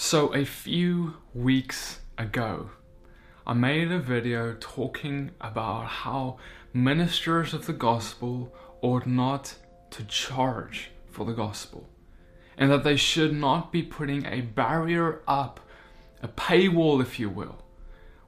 [0.00, 2.70] So, a few weeks ago,
[3.44, 6.38] I made a video talking about how
[6.72, 9.56] ministers of the gospel ought not
[9.90, 11.88] to charge for the gospel,
[12.56, 15.58] and that they should not be putting a barrier up,
[16.22, 17.64] a paywall, if you will,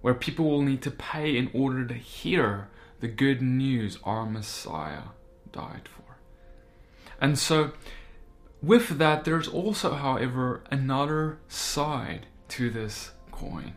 [0.01, 2.69] where people will need to pay in order to hear
[2.99, 5.13] the good news our Messiah
[5.53, 6.17] died for.
[7.21, 7.71] And so,
[8.63, 13.73] with that, there's also, however, another side to this coin.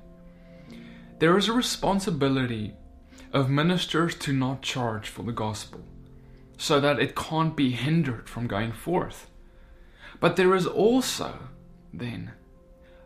[1.19, 2.73] There is a responsibility
[3.31, 5.81] of ministers to not charge for the gospel
[6.57, 9.29] so that it can't be hindered from going forth.
[10.19, 11.39] But there is also,
[11.93, 12.33] then,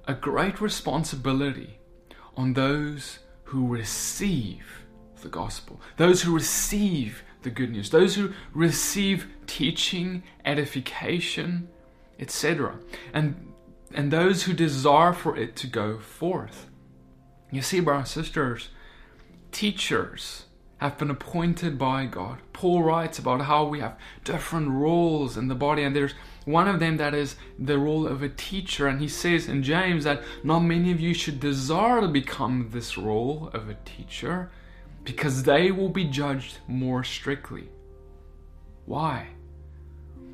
[0.07, 1.79] a great responsibility
[2.35, 4.85] on those who receive
[5.21, 11.69] the gospel, those who receive the good news, those who receive teaching, edification,
[12.19, 12.77] etc.,
[13.13, 13.53] and
[13.93, 16.69] and those who desire for it to go forth.
[17.51, 18.69] You see, brothers and sisters,
[19.53, 20.43] teachers
[20.79, 22.39] have been appointed by God.
[22.51, 26.81] Paul writes about how we have different roles in the body, and there's one of
[26.81, 28.87] them that is the role of a teacher.
[28.87, 32.97] And he says in James that not many of you should desire to become this
[32.97, 34.51] role of a teacher
[35.07, 37.69] because they will be judged more strictly.
[38.85, 39.27] Why?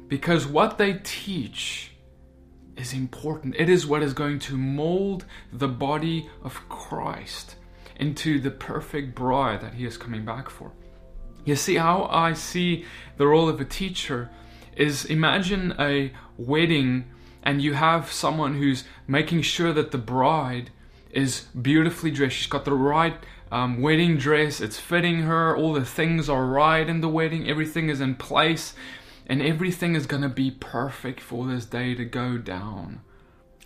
[0.07, 1.91] Because what they teach
[2.75, 3.55] is important.
[3.55, 7.55] It is what is going to mold the body of Christ
[7.97, 10.71] into the perfect bride that he is coming back for.
[11.45, 12.85] You see, how I see
[13.17, 14.31] the role of a teacher
[14.75, 17.05] is imagine a wedding
[17.43, 20.71] and you have someone who's making sure that the bride
[21.11, 22.37] is beautifully dressed.
[22.37, 23.13] She's got the right
[23.53, 27.87] um, wedding dress, it's fitting her, all the things are right in the wedding, everything
[27.87, 28.73] is in place,
[29.27, 33.01] and everything is going to be perfect for this day to go down.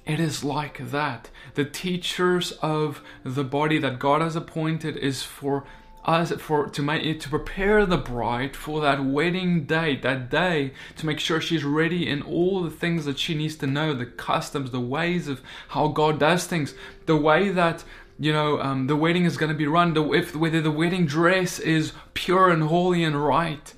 [0.06, 1.30] It is like that.
[1.54, 5.64] The teachers of the body that God has appointed is for
[6.04, 11.06] us for to make to prepare the bride for that wedding day, that day, to
[11.06, 14.72] make sure she's ready in all the things that she needs to know, the customs,
[14.72, 16.74] the ways of how God does things,
[17.06, 17.86] the way that
[18.20, 21.06] you know um, the wedding is going to be run, the, if whether the wedding
[21.06, 23.74] dress is pure and holy and right,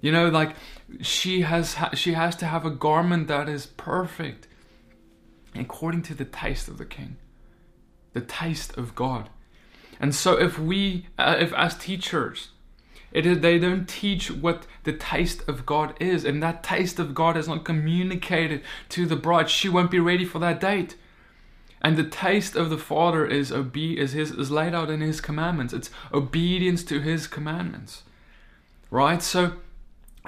[0.00, 0.56] you know, like
[1.00, 4.48] she has she has to have a garment that is perfect,
[5.54, 7.16] according to the taste of the King,
[8.12, 9.30] the taste of God.
[10.00, 12.48] And so, if we, uh, if as teachers,
[13.12, 17.14] it is, they don't teach what the taste of God is, and that taste of
[17.14, 20.96] God is not communicated to the bride, she won't be ready for that date.
[21.82, 25.20] And the taste of the Father is obe- is his is laid out in His
[25.20, 25.74] commandments.
[25.74, 28.04] It's obedience to His commandments,
[28.90, 29.20] right?
[29.20, 29.54] So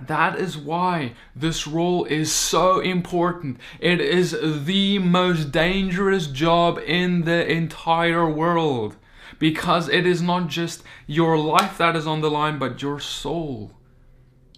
[0.03, 3.59] that is why this role is so important.
[3.78, 8.97] It is the most dangerous job in the entire world
[9.38, 13.71] because it is not just your life that is on the line, but your soul.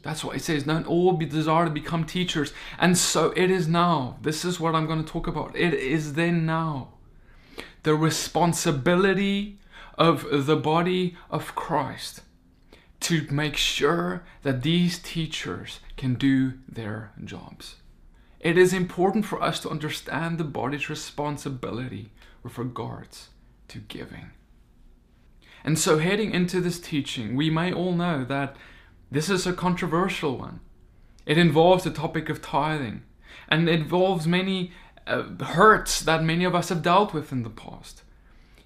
[0.06, 2.52] That's why it says, don't all be desire to become teachers.
[2.78, 4.18] And so it is now.
[4.22, 5.56] This is what I'm going to talk about.
[5.56, 6.90] It is then now.
[7.82, 9.58] The responsibility
[9.98, 12.20] of the body of Christ
[13.00, 17.74] to make sure that these teachers can do their jobs.
[18.38, 22.12] It is important for us to understand the body's responsibility
[22.44, 23.30] with regards
[23.68, 24.30] to giving.
[25.64, 28.54] And so, heading into this teaching, we may all know that
[29.10, 30.60] this is a controversial one.
[31.26, 33.02] It involves the topic of tithing,
[33.48, 34.72] and it involves many
[35.06, 38.02] uh, hurts that many of us have dealt with in the past.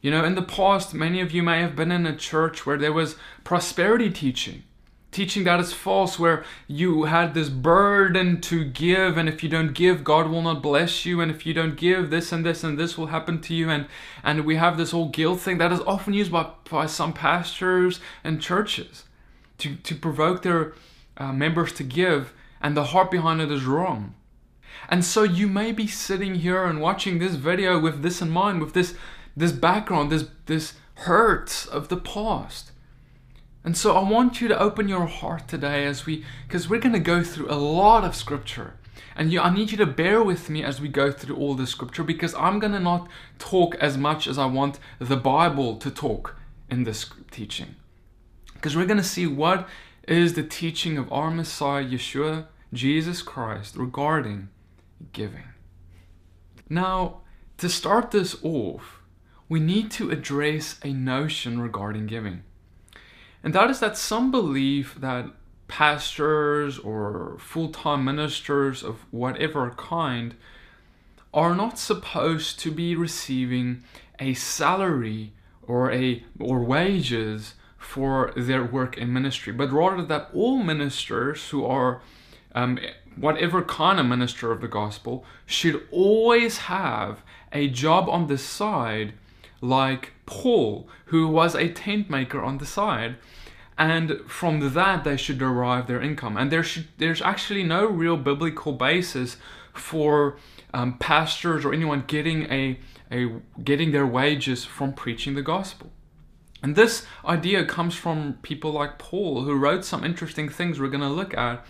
[0.01, 2.79] You know, in the past, many of you may have been in a church where
[2.79, 4.63] there was prosperity teaching,
[5.11, 9.75] teaching that is false, where you had this burden to give, and if you don't
[9.75, 12.79] give, God will not bless you, and if you don't give, this and this and
[12.79, 13.87] this will happen to you, and
[14.23, 18.01] and we have this whole guilt thing that is often used by, by some pastors
[18.25, 19.05] and churches
[19.61, 20.75] to to provoke their
[21.17, 24.15] uh, members to give, and the heart behind it is wrong.
[24.89, 28.61] And so you may be sitting here and watching this video with this in mind,
[28.61, 28.95] with this
[29.37, 32.73] this background, this this hurt of the past.
[33.63, 36.95] And so I want you to open your heart today as we because we're going
[36.95, 38.75] to go through a lot of scripture.
[39.17, 41.67] And you, I need you to bear with me as we go through all the
[41.67, 43.09] scripture because I'm going to not
[43.39, 46.37] talk as much as I want the Bible to talk
[46.71, 47.77] in this teaching.
[48.61, 49.67] Because we're going to see what
[50.07, 54.51] is the teaching of our Messiah, Yeshua, Jesus Christ, regarding
[55.15, 55.45] giving.
[56.69, 57.23] Now,
[57.57, 59.01] to start this off,
[59.49, 62.43] we need to address a notion regarding giving.
[63.43, 65.31] And that is that some believe that
[65.67, 70.35] pastors or full time ministers of whatever kind
[71.33, 73.85] are not supposed to be receiving
[74.19, 75.33] a salary
[75.63, 81.65] or a or wages for their work in ministry, but rather that all ministers who
[81.65, 82.03] are
[82.55, 82.79] um,
[83.17, 87.23] whatever kind of minister of the gospel should always have
[87.53, 89.15] a job on the side,
[89.63, 93.17] like Paul, who was a tent maker on the side,
[93.79, 96.37] and from that they should derive their income.
[96.37, 99.39] And there should there's actually no real biblical basis
[99.73, 100.37] for
[100.75, 102.79] um, pastors or anyone getting a,
[103.11, 105.91] a getting their wages from preaching the gospel.
[106.63, 111.01] And this idea comes from people like Paul, who wrote some interesting things we're going
[111.01, 111.65] to look at.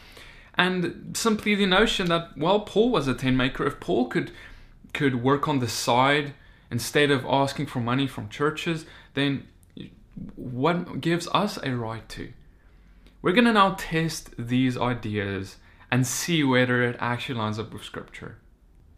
[0.55, 3.67] And simply the notion that, well, Paul was a tent maker.
[3.67, 4.33] If Paul could
[4.93, 6.35] could work on the side
[6.71, 9.47] instead of asking for money from churches, then
[10.37, 12.33] what gives us a right to?
[13.23, 15.57] We're going to now test these ideas
[15.91, 18.39] and see whether it actually lines up with Scripture.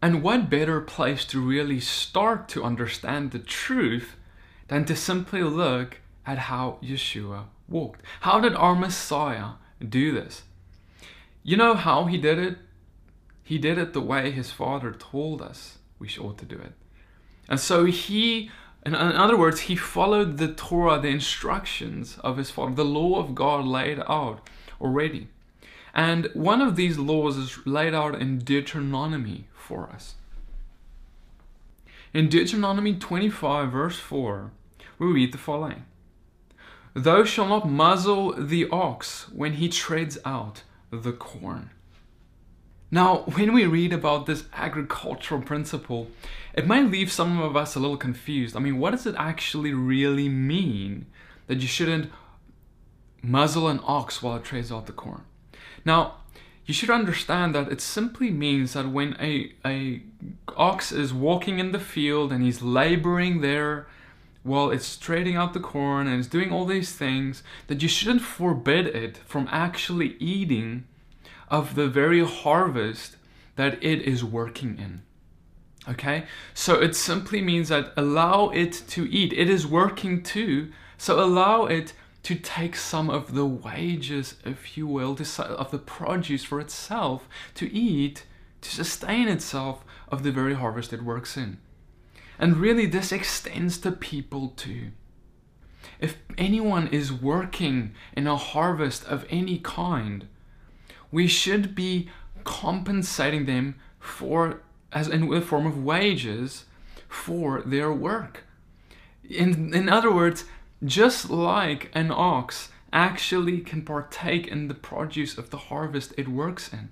[0.00, 4.17] And what better place to really start to understand the truth
[4.73, 8.01] than to simply look at how Yeshua walked?
[8.21, 10.45] How did our Messiah do this?
[11.43, 12.57] You know how he did it?
[13.43, 16.73] He did it the way his Father told us we ought to do it.
[17.51, 18.51] And so he,
[18.87, 23.35] in other words, he followed the Torah, the instructions of his Father, the law of
[23.35, 24.49] God laid out
[24.81, 25.29] already.
[25.93, 30.15] And one of these laws is laid out in Deuteronomy for us.
[32.15, 34.51] In Deuteronomy 25, verse 4,
[35.02, 35.84] we read the following
[36.94, 41.70] Thou shalt not muzzle the ox when he treads out the corn.
[42.90, 46.08] Now, when we read about this agricultural principle,
[46.52, 48.54] it might leave some of us a little confused.
[48.54, 51.06] I mean, what does it actually really mean
[51.46, 52.12] that you shouldn't
[53.22, 55.22] muzzle an ox while it treads out the corn?
[55.87, 56.16] Now,
[56.66, 60.02] you should understand that it simply means that when a, a
[60.54, 63.87] ox is walking in the field and he's laboring there
[64.43, 68.23] while it's trading out the corn and it's doing all these things, that you shouldn't
[68.23, 70.85] forbid it from actually eating
[71.49, 73.17] of the very harvest
[73.56, 75.03] that it is working in.
[75.89, 76.25] Okay?
[76.55, 79.33] So it simply means that allow it to eat.
[79.33, 80.73] It is working too.
[80.97, 81.93] So allow it
[82.23, 87.73] to take some of the wages, if you will, of the produce for itself to
[87.73, 88.25] eat,
[88.61, 91.59] to sustain itself of the very harvest it works in.
[92.38, 94.93] And really, this extends to people too.
[96.00, 100.26] If anyone is working in a harvest of any kind,
[101.11, 102.08] we should be
[102.44, 104.62] compensating them for
[104.93, 106.64] as in the form of wages
[107.08, 108.44] for their work.
[109.28, 110.44] In in other words,
[110.85, 116.73] just like an ox actually can partake in the produce of the harvest it works
[116.73, 116.90] in.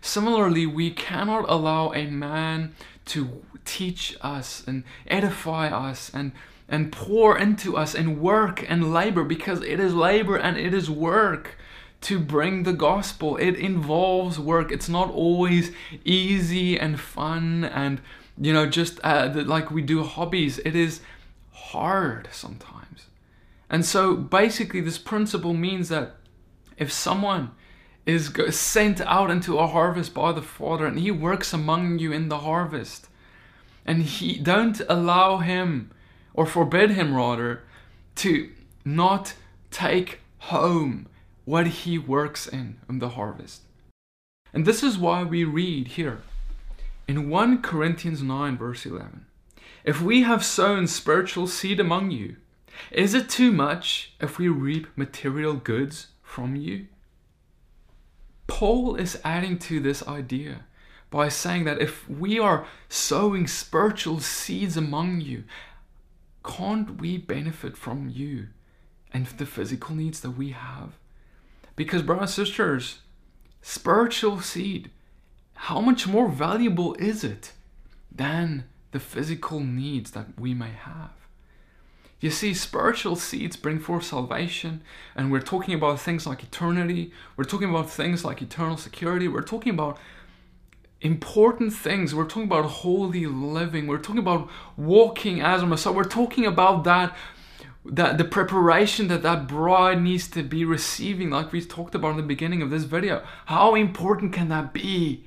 [0.00, 2.74] Similarly, we cannot allow a man
[3.08, 6.32] to teach us and edify us and
[6.68, 10.90] and pour into us and work and labor because it is labor and it is
[10.90, 11.56] work
[12.02, 13.36] to bring the gospel.
[13.36, 14.70] It involves work.
[14.70, 15.72] It's not always
[16.04, 18.00] easy and fun and,
[18.36, 20.58] you know, just uh, like we do hobbies.
[20.58, 21.00] It is
[21.52, 23.06] hard sometimes.
[23.70, 26.16] And so basically, this principle means that
[26.76, 27.50] if someone
[28.08, 32.30] is sent out into a harvest by the Father and he works among you in
[32.30, 33.06] the harvest,
[33.84, 35.90] and he don't allow him
[36.32, 37.64] or forbid him rather
[38.14, 38.50] to
[38.82, 39.34] not
[39.70, 41.06] take home
[41.44, 43.60] what he works in in the harvest.
[44.54, 46.22] And this is why we read here
[47.06, 49.26] in 1 Corinthians 9, verse 11
[49.84, 52.36] If we have sown spiritual seed among you,
[52.90, 56.86] is it too much if we reap material goods from you?
[58.48, 60.64] Paul is adding to this idea
[61.10, 65.44] by saying that if we are sowing spiritual seeds among you,
[66.44, 68.48] can't we benefit from you
[69.12, 70.94] and the physical needs that we have?
[71.76, 72.98] Because, brothers and sisters,
[73.62, 74.90] spiritual seed,
[75.54, 77.52] how much more valuable is it
[78.10, 81.17] than the physical needs that we may have?
[82.20, 84.82] You see, spiritual seeds bring forth salvation,
[85.14, 89.42] and we're talking about things like eternity, we're talking about things like eternal security, we're
[89.42, 89.98] talking about
[91.00, 92.14] important things.
[92.14, 96.84] We're talking about holy living, we're talking about walking as a Messiah, we're talking about
[96.84, 97.16] that
[97.84, 102.16] that the preparation that that bride needs to be receiving like we talked about in
[102.18, 105.24] the beginning of this video how important can that be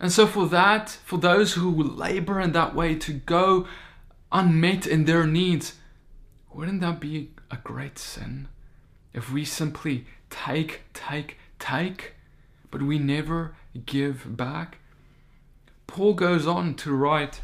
[0.00, 3.66] and so for that for those who labor in that way to go
[4.32, 5.74] unmet in their needs
[6.58, 8.48] wouldn't that be a great sin
[9.14, 12.14] if we simply take take take
[12.68, 13.54] but we never
[13.86, 14.78] give back
[15.86, 17.40] Paul goes on to write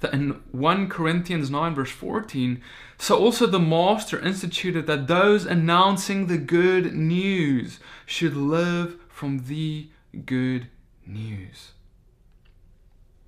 [0.00, 2.60] that in 1 Corinthians 9, verse 14,
[2.98, 9.88] so also the master instituted that those announcing the good news should live from the
[10.26, 10.66] good
[11.06, 11.70] news.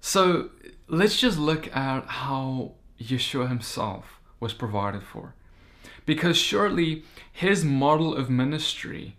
[0.02, 0.50] So
[0.86, 5.34] let's just look at how Yeshua himself was provided for.
[6.04, 9.16] Because surely his model of ministry,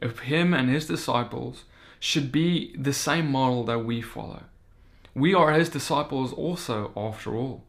[0.00, 1.64] of him and his disciples,
[1.98, 4.44] should be the same model that we follow.
[5.14, 7.64] We are his disciples also, after all.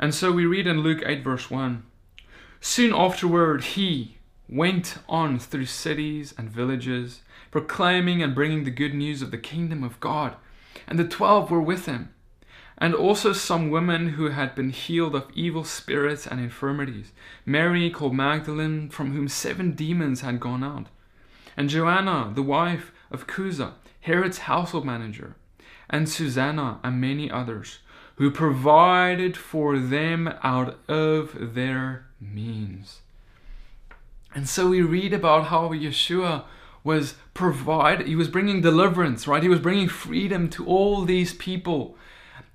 [0.00, 1.84] And so we read in Luke 8, verse 1
[2.60, 4.16] Soon afterward, he
[4.48, 9.84] went on through cities and villages, proclaiming and bringing the good news of the kingdom
[9.84, 10.36] of God.
[10.86, 12.14] And the twelve were with him,
[12.78, 17.12] and also some women who had been healed of evil spirits and infirmities
[17.44, 20.86] Mary called Magdalene, from whom seven demons had gone out,
[21.56, 25.34] and Joanna, the wife of Chuza, Herod's household manager
[25.90, 27.78] and Susanna and many others
[28.16, 33.00] who provided for them out of their means.
[34.34, 36.44] And so we read about how Yeshua
[36.84, 39.42] was provide he was bringing deliverance, right?
[39.42, 41.96] He was bringing freedom to all these people.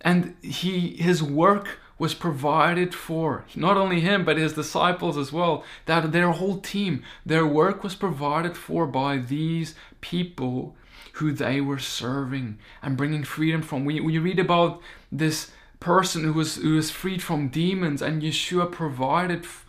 [0.03, 5.63] And he his work was provided for not only him but his disciples as well
[5.85, 10.75] that their whole team their work was provided for by these people
[11.13, 13.85] who they were serving and bringing freedom from.
[13.85, 14.81] We, we read about
[15.11, 19.65] this person who was, who was freed from demons, and Yeshua provided f-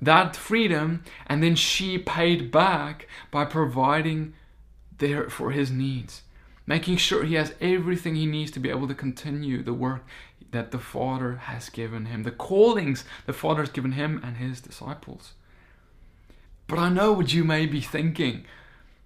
[0.00, 4.34] that freedom, and then she paid back by providing
[4.98, 6.22] there for his needs,
[6.66, 10.04] making sure he has everything he needs to be able to continue the work
[10.50, 14.60] that the Father has given him, the callings the Father has given him and his
[14.60, 15.34] disciples.
[16.66, 18.44] But I know what you may be thinking.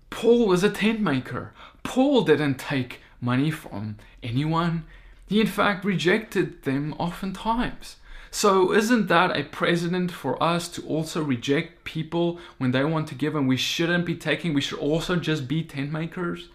[0.08, 1.52] Paul is a tent maker.
[1.82, 4.84] Paul didn't take money from anyone.
[5.28, 7.96] He, in fact, rejected them oftentimes.
[8.32, 13.14] So, isn't that a precedent for us to also reject people when they want to
[13.14, 14.54] give and we shouldn't be taking?
[14.54, 16.48] We should also just be tent makers?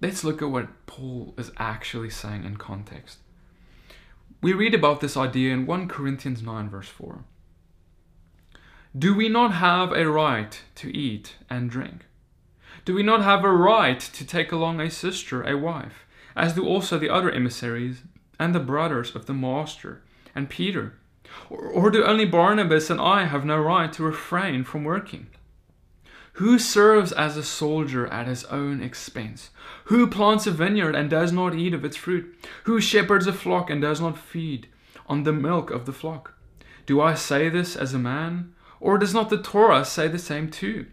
[0.00, 3.18] Let's look at what Paul is actually saying in context.
[4.40, 7.24] We read about this idea in 1 Corinthians 9, verse 4.
[8.96, 12.06] Do we not have a right to eat and drink?
[12.84, 16.64] Do we not have a right to take along a sister, a wife, as do
[16.64, 18.02] also the other emissaries
[18.38, 20.02] and the brothers of the Master
[20.32, 20.94] and Peter?
[21.50, 25.26] Or, or do only Barnabas and I have no right to refrain from working?
[26.38, 29.50] Who serves as a soldier at his own expense?
[29.86, 32.32] Who plants a vineyard and does not eat of its fruit?
[32.62, 34.68] Who shepherds a flock and does not feed
[35.08, 36.34] on the milk of the flock?
[36.86, 38.54] Do I say this as a man?
[38.78, 40.86] Or does not the Torah say the same too?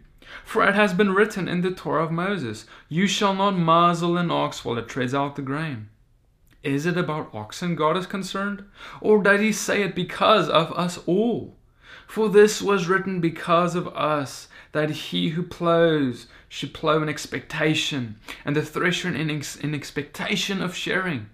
[0.44, 4.32] For it has been written in the Torah of Moses, You shall not muzzle an
[4.32, 5.90] ox while it treads out the grain.
[6.64, 8.64] Is it about oxen God is concerned?
[9.00, 11.56] Or did he say it because of us all?
[12.08, 18.20] For this was written because of us, that he who plows should plow in expectation,
[18.44, 21.30] and the thresher in, ex- in expectation of sharing.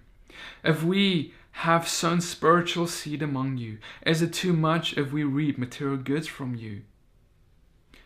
[0.63, 5.57] If we have sown spiritual seed among you, is it too much if we reap
[5.57, 6.83] material goods from you?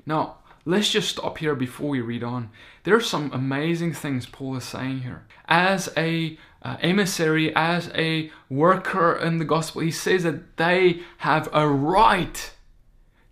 [0.07, 2.49] Now, let's just stop here before we read on.
[2.83, 5.27] There are some amazing things Paul is saying here.
[5.47, 11.47] As a uh, emissary, as a worker in the gospel, he says that they have
[11.53, 12.53] a right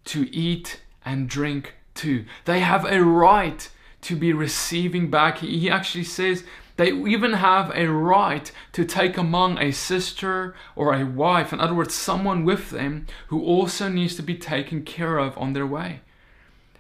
[0.06, 2.26] to eat and drink too.
[2.46, 3.68] They have a right
[4.02, 5.40] to be receiving back.
[5.40, 6.44] He actually says
[6.78, 11.74] they even have a right to take among a sister or a wife, in other
[11.74, 16.02] words, someone with them who also needs to be taken care of on their way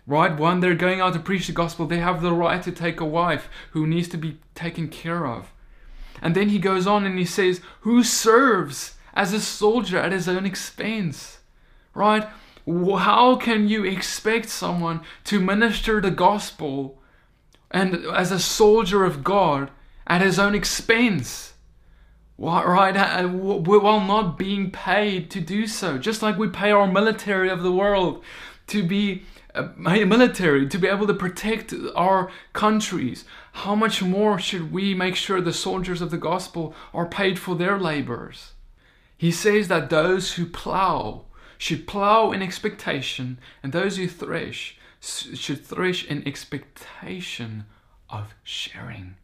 [0.08, 0.38] right?
[0.38, 3.06] When they're going out to preach the gospel, they have the right to take a
[3.06, 5.52] wife who needs to be taken care of.
[6.22, 10.28] And then he goes on and he says, Who serves as a soldier at his
[10.28, 11.40] own expense,
[11.94, 12.28] right?
[12.68, 17.00] How can you expect someone to minister the gospel
[17.70, 19.70] and as a soldier of God
[20.08, 21.54] at his own expense?
[22.38, 27.50] Right, uh, while not being paid to do so, just like we pay our military
[27.50, 28.24] of the world
[28.68, 33.24] to be uh, a military to be able to protect our countries.
[33.54, 37.56] How much more should we make sure the soldiers of the gospel are paid for
[37.56, 38.52] their labors?
[39.18, 41.26] He says that those who plow
[41.66, 47.66] should plow in expectation, and those who thresh should thresh in expectation
[48.08, 49.16] of sharing.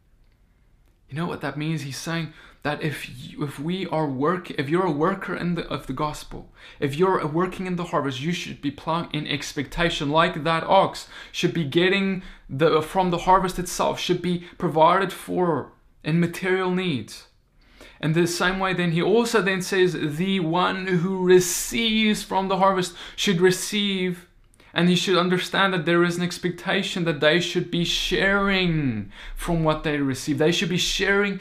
[1.08, 1.82] You know what that means?
[1.82, 2.32] He's saying
[2.64, 2.98] that if
[3.30, 6.96] you, if we are work if you're a worker in the of the gospel, if
[6.96, 11.54] you're working in the harvest, you should be plowing in expectation, like that ox should
[11.54, 15.70] be getting the from the harvest itself, should be provided for
[16.02, 17.28] in material needs.
[18.02, 22.58] In the same way, then he also then says, the one who receives from the
[22.58, 24.26] harvest should receive,
[24.74, 29.62] and he should understand that there is an expectation that they should be sharing from
[29.62, 30.38] what they receive.
[30.38, 31.38] They should be sharing,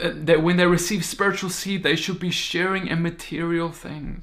[0.00, 4.20] uh, that when they receive spiritual seed, they should be sharing in material things.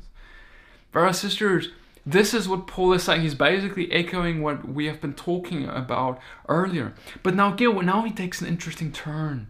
[0.93, 1.69] Brothers sisters,
[2.05, 3.21] this is what Paul is saying.
[3.21, 6.93] He's basically echoing what we have been talking about earlier.
[7.23, 9.47] But now, Gil, now he takes an interesting turn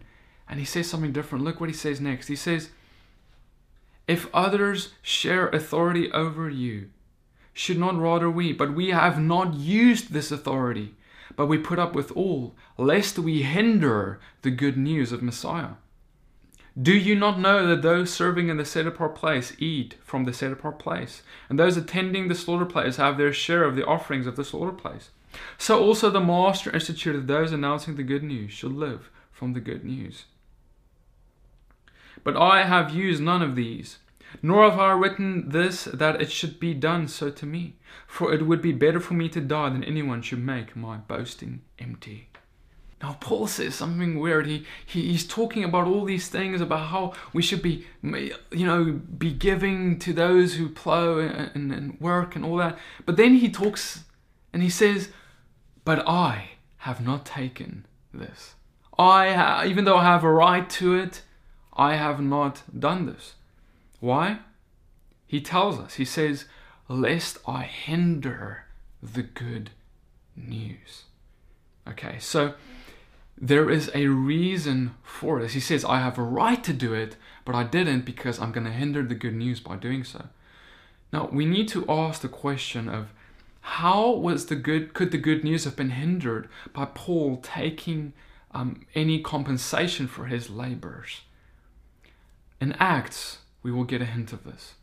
[0.54, 1.42] and he says something different.
[1.42, 2.28] Look what he says next.
[2.28, 2.70] He says,
[4.06, 6.90] If others share authority over you,
[7.52, 8.52] should not rather we?
[8.52, 10.94] But we have not used this authority,
[11.34, 15.70] but we put up with all, lest we hinder the good news of Messiah.
[16.80, 20.32] Do you not know that those serving in the set apart place eat from the
[20.32, 24.28] set apart place, and those attending the slaughter place have their share of the offerings
[24.28, 25.10] of the slaughter place?
[25.58, 29.84] So also the Master instituted those announcing the good news should live from the good
[29.84, 30.26] news.
[32.24, 33.98] But I have used none of these,
[34.42, 37.76] nor have I written this that it should be done so to me.
[38.06, 41.62] For it would be better for me to die than anyone should make my boasting
[41.78, 42.28] empty.
[43.02, 44.46] Now, Paul says something weird.
[44.46, 48.92] He, he he's talking about all these things about how we should be, you know,
[49.18, 52.78] be giving to those who plow and, and work and all that.
[53.04, 54.04] But then he talks
[54.52, 55.10] and he says,
[55.84, 58.54] "But I have not taken this.
[58.98, 61.22] I, even though I have a right to it,
[61.76, 63.34] I have not done this.
[64.00, 64.38] Why?
[65.26, 66.44] He tells us, he says,
[66.88, 68.64] lest I hinder
[69.02, 69.70] the good
[70.36, 71.04] news.
[71.88, 72.54] Okay, so
[73.36, 75.54] there is a reason for this.
[75.54, 78.66] He says, I have a right to do it, but I didn't because I'm going
[78.66, 80.26] to hinder the good news by doing so.
[81.12, 83.08] Now, we need to ask the question of
[83.60, 88.12] how was the good could the good news have been hindered by Paul taking
[88.52, 91.22] um, any compensation for his labors?
[92.60, 94.74] In Acts, we will get a hint of this.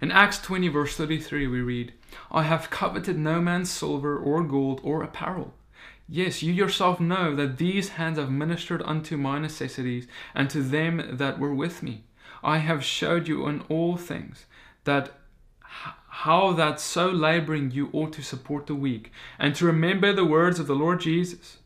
[0.00, 1.92] In Acts 20, verse 33, we read,
[2.30, 5.54] I have coveted no man's silver or gold or apparel.
[6.08, 11.16] Yes, you yourself know that these hands have ministered unto my necessities and to them
[11.16, 12.04] that were with me.
[12.42, 14.46] I have showed you in all things
[14.84, 15.12] that
[16.10, 20.58] how that so laboring you ought to support the weak, and to remember the words
[20.58, 21.58] of the Lord Jesus,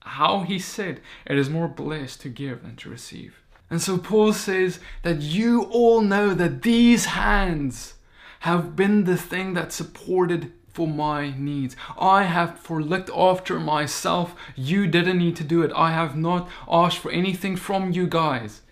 [0.00, 3.42] how he said, It is more blessed to give than to receive.
[3.70, 7.94] And so Paul says that you all know that these hands
[8.40, 11.74] have been the thing that supported for my needs.
[11.98, 14.34] I have for looked after myself.
[14.54, 15.72] You didn't need to do it.
[15.74, 18.62] I have not asked for anything from you guys.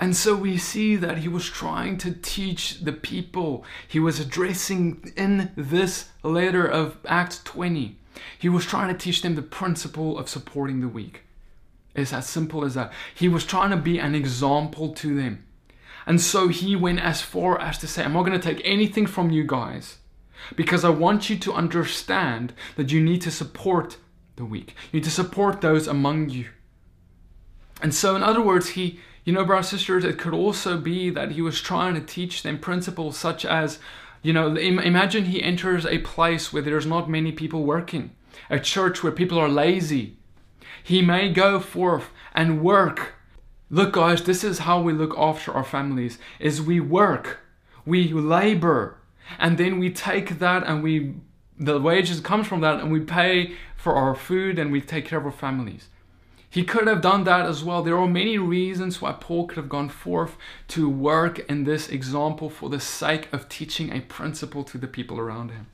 [0.00, 3.64] And so we see that he was trying to teach the people.
[3.86, 7.96] He was addressing in this letter of Acts 20.
[8.38, 11.22] He was trying to teach them the principle of supporting the weak.
[11.94, 12.92] It's as simple as that.
[13.14, 15.44] He was trying to be an example to them.
[16.06, 19.06] And so he went as far as to say, I'm not going to take anything
[19.06, 19.98] from you guys
[20.56, 23.96] because I want you to understand that you need to support
[24.36, 24.74] the weak.
[24.92, 26.46] You need to support those among you.
[27.80, 31.10] And so, in other words, he, you know, brothers and sisters, it could also be
[31.10, 33.78] that he was trying to teach them principles such as,
[34.22, 38.10] you know, imagine he enters a place where there's not many people working,
[38.50, 40.16] a church where people are lazy,
[40.82, 43.14] he may go forth and work.
[43.70, 47.40] Look, guys, this is how we look after our families is we work,
[47.84, 48.98] we labor,
[49.38, 51.14] and then we take that and we
[51.56, 55.18] the wages comes from that and we pay for our food and we take care
[55.18, 55.88] of our families.
[56.50, 57.82] He could have done that as well.
[57.82, 60.36] There are many reasons why Paul could have gone forth
[60.68, 65.18] to work in this example for the sake of teaching a principle to the people
[65.18, 65.66] around him.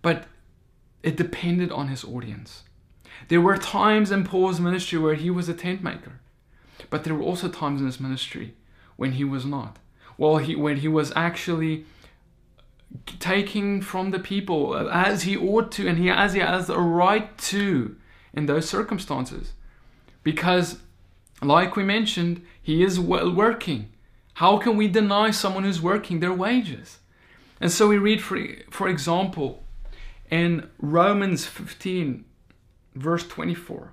[0.00, 0.26] But
[1.02, 2.64] it depended on his audience.
[3.28, 6.20] There were times in Paul's ministry where he was a tent maker,
[6.90, 8.54] but there were also times in his ministry
[8.96, 9.78] when he was not.
[10.18, 11.84] Well, he, when he was actually
[13.18, 17.36] taking from the people as he ought to, and he as he has a right
[17.38, 17.96] to
[18.32, 19.52] in those circumstances,
[20.22, 20.78] because,
[21.42, 23.90] like we mentioned, he is well working.
[24.34, 26.98] How can we deny someone who's working their wages?
[27.60, 28.38] And so we read, for,
[28.70, 29.62] for example,
[30.30, 32.24] in Romans 15,
[32.94, 33.92] Verse 24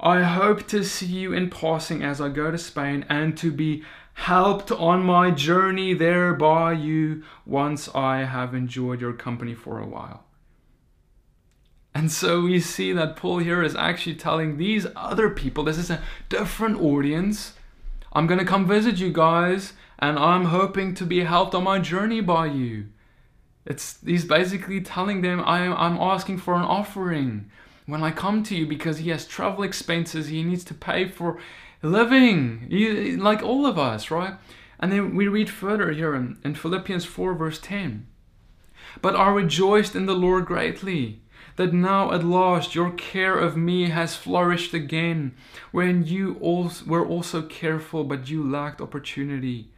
[0.00, 3.84] I hope to see you in passing as I go to Spain and to be
[4.14, 9.86] helped on my journey there by you once I have enjoyed your company for a
[9.86, 10.24] while.
[11.94, 15.90] And so we see that Paul here is actually telling these other people, this is
[15.90, 17.54] a different audience.
[18.12, 21.78] I'm going to come visit you guys and I'm hoping to be helped on my
[21.78, 22.86] journey by you.
[23.64, 27.50] It's he's basically telling them I I'm asking for an offering.
[27.86, 31.38] When I come to you because he has travel expenses, he needs to pay for
[31.82, 34.34] living, he, like all of us, right?
[34.78, 38.06] And then we read further here in, in Philippians 4, verse 10.
[39.02, 41.20] But I rejoiced in the Lord greatly
[41.56, 45.34] that now at last your care of me has flourished again,
[45.70, 49.70] wherein you also were also careful, but you lacked opportunity.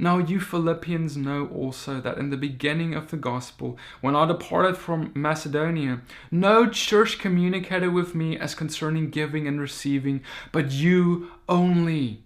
[0.00, 4.76] Now you Philippians know also that in the beginning of the gospel, when I departed
[4.76, 12.22] from Macedonia, no church communicated with me as concerning giving and receiving, but you only.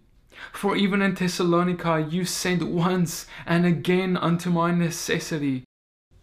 [0.52, 5.64] For even in Thessalonica you sent once and again unto my necessity.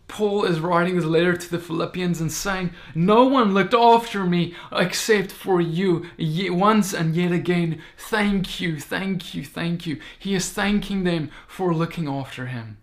[0.10, 4.56] Paul is writing his letter to the Philippians and saying, No one looked after me
[4.72, 6.08] except for you.
[6.20, 10.02] Once and yet again, thank you, thank you, thank you.
[10.18, 12.78] He is thanking them for looking after him.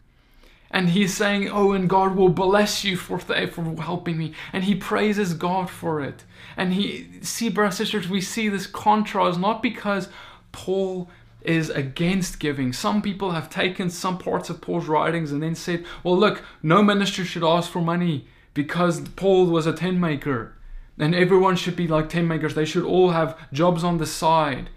[0.71, 4.33] And he's saying, Oh, and God will bless you for, th- for helping me.
[4.53, 6.25] And he praises God for it.
[6.57, 10.09] And he, see, brothers and sisters, we see this contrast not because
[10.53, 11.11] Paul
[11.47, 12.73] is against giving.
[12.73, 16.83] Some people have taken some parts of Paul's writings and then said, well, look, no
[16.83, 20.55] minister should ask for money because Paul was a tent maker.
[20.99, 22.55] And everyone should be like tent makers.
[22.55, 24.71] They should all have jobs on the side.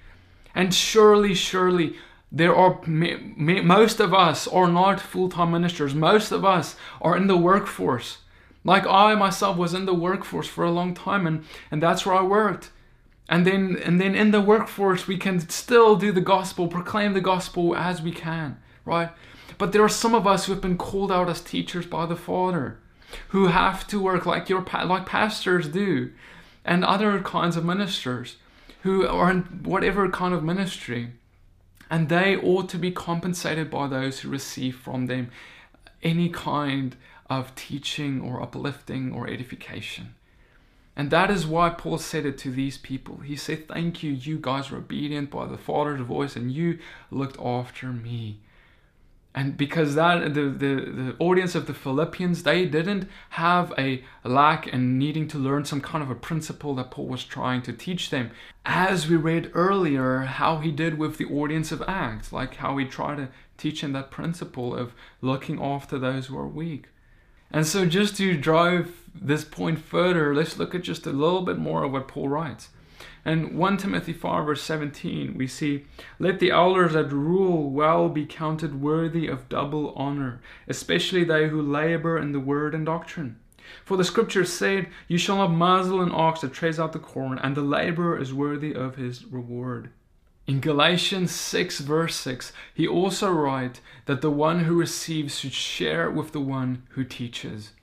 [0.53, 1.95] And surely, surely,
[2.32, 5.95] there are most of us are not full-time ministers.
[5.95, 8.19] Most of us are in the workforce.
[8.63, 12.15] Like I myself was in the workforce for a long time, and, and that's where
[12.15, 12.69] I worked
[13.30, 17.22] and then and then in the workforce we can still do the gospel proclaim the
[17.22, 18.58] gospel as we can
[18.89, 19.10] right?
[19.58, 22.15] But there are some of us who have been called out as teachers by the
[22.15, 22.80] father
[23.30, 26.12] who have to work like your like pastors do
[26.65, 28.38] and other kinds of ministers
[28.84, 31.12] who are in whatever kind of ministry.
[31.89, 35.32] And they ought to be compensated by those who receive from them
[36.04, 36.96] any kind
[37.30, 40.15] of teaching or uplifting or edification
[41.00, 43.20] and that is why Paul said it to these people.
[43.20, 46.78] He said, Thank you, you guys were obedient by the Father's voice, and you
[47.10, 48.42] looked after me.
[49.34, 54.68] And because that the, the, the audience of the Philippians, they didn't have a lack
[54.68, 58.10] in needing to learn some kind of a principle that Paul was trying to teach
[58.10, 58.32] them.
[58.66, 62.84] As we read earlier, how he did with the audience of Acts, like how he
[62.84, 66.90] tried to teach them that principle of looking after those who are weak.
[67.52, 71.58] And so, just to drive this point further, let's look at just a little bit
[71.58, 72.69] more of what Paul writes.
[73.26, 75.86] And 1 Timothy 5, verse 17, we see,
[76.19, 81.62] Let the elders that rule well be counted worthy of double honor, especially they who
[81.62, 83.38] labor in the word and doctrine.
[83.86, 87.38] For the scriptures said, You shall not muzzle an ox that treads out the corn,
[87.38, 89.91] and the laborer is worthy of his reward.
[90.48, 96.10] In Galatians 6, verse 6, he also writes that the one who receives should share
[96.10, 97.74] with the one who teaches.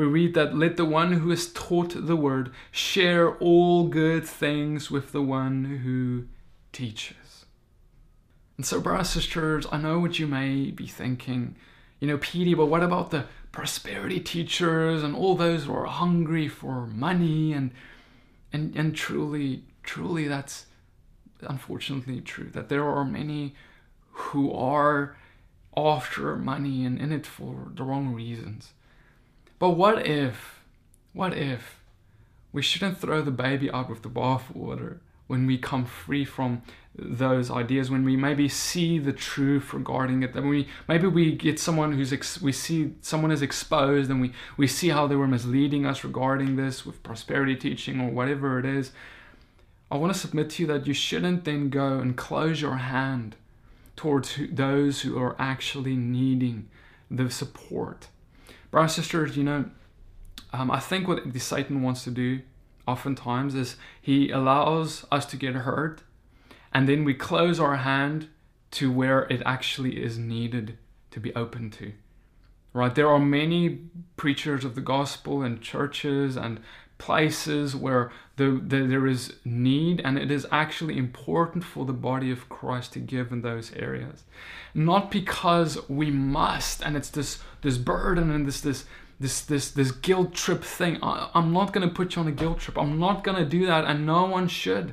[0.00, 4.90] We read that let the one who is taught the word share all good things
[4.90, 6.24] with the one who
[6.72, 7.44] teaches.
[8.56, 11.54] And so, brothers and sisters, I know what you may be thinking.
[11.98, 16.48] You know, Petey, but what about the prosperity teachers and all those who are hungry
[16.48, 17.70] for money and
[18.54, 20.64] and and truly, truly that's
[21.42, 23.54] unfortunately true that there are many
[24.12, 25.18] who are
[25.76, 28.72] after money and in it for the wrong reasons.
[29.60, 30.60] But what if,
[31.12, 31.80] what if
[32.52, 36.62] we shouldn't throw the baby out with the bathwater when we come free from
[36.96, 41.60] those ideas, when we maybe see the truth regarding it, then we maybe we get
[41.60, 45.28] someone who's ex- we see someone is exposed and we we see how they were
[45.28, 48.90] misleading us regarding this with prosperity teaching or whatever it is
[49.92, 53.34] I want to submit to you that you shouldn't then go and close your hand
[53.96, 56.68] towards those who are actually needing
[57.10, 58.06] the support.
[58.70, 59.64] Brothers and sisters, you know,
[60.52, 62.40] um, I think what the Satan wants to do
[62.86, 66.02] oftentimes is he allows us to get hurt
[66.72, 68.28] and then we close our hand
[68.72, 70.78] to where it actually is needed
[71.10, 71.92] to be open to.
[72.72, 72.94] Right?
[72.94, 73.80] There are many
[74.16, 76.60] preachers of the gospel and churches and
[77.00, 82.30] places where the, the, there is need and it is actually important for the body
[82.30, 84.22] of Christ to give in those areas.
[84.74, 88.84] Not because we must and it's this this burden and this this
[89.18, 90.98] this this this guilt trip thing.
[91.02, 92.78] I, I'm not gonna put you on a guilt trip.
[92.78, 94.92] I'm not gonna do that and no one should.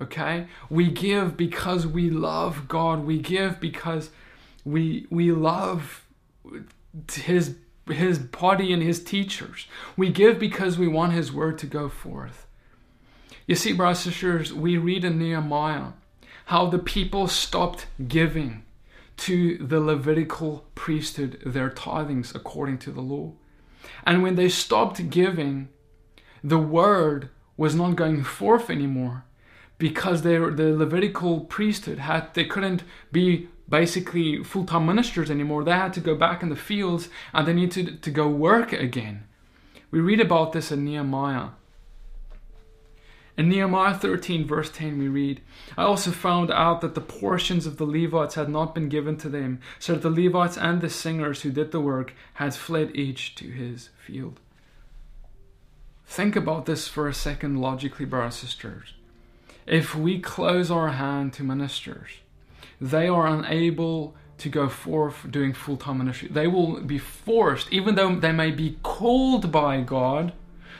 [0.00, 0.46] Okay?
[0.70, 3.04] We give because we love God.
[3.04, 4.10] We give because
[4.64, 6.06] we we love
[7.12, 7.56] his
[7.88, 9.66] his body and his teachers.
[9.96, 12.46] We give because we want his word to go forth.
[13.46, 15.92] You see, brothers and sisters, we read in Nehemiah
[16.46, 18.64] how the people stopped giving
[19.18, 23.32] to the Levitical priesthood their tithings according to the law.
[24.04, 25.68] And when they stopped giving,
[26.42, 29.24] the word was not going forth anymore
[29.78, 35.64] because they the Levitical priesthood had they couldn't be basically full-time ministers anymore.
[35.64, 38.72] They had to go back in the fields and they needed to, to go work
[38.72, 39.24] again.
[39.90, 41.50] We read about this in Nehemiah.
[43.38, 45.40] In Nehemiah 13, verse 10, we read,
[45.76, 49.28] I also found out that the portions of the Levites had not been given to
[49.28, 53.36] them, so that the Levites and the singers who did the work had fled each
[53.36, 54.40] to his field.
[56.04, 58.94] Think about this for a second logically, brothers and sisters.
[59.66, 62.10] If we close our hand to ministers,
[62.80, 66.28] they are unable to go forth doing full time ministry.
[66.28, 70.32] They will be forced, even though they may be called by God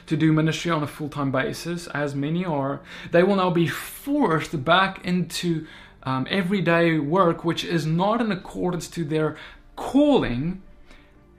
[0.07, 2.81] to do ministry on a full time basis, as many are,
[3.11, 5.67] they will now be forced back into
[6.03, 9.37] um, everyday work, which is not in accordance to their
[9.77, 10.63] calling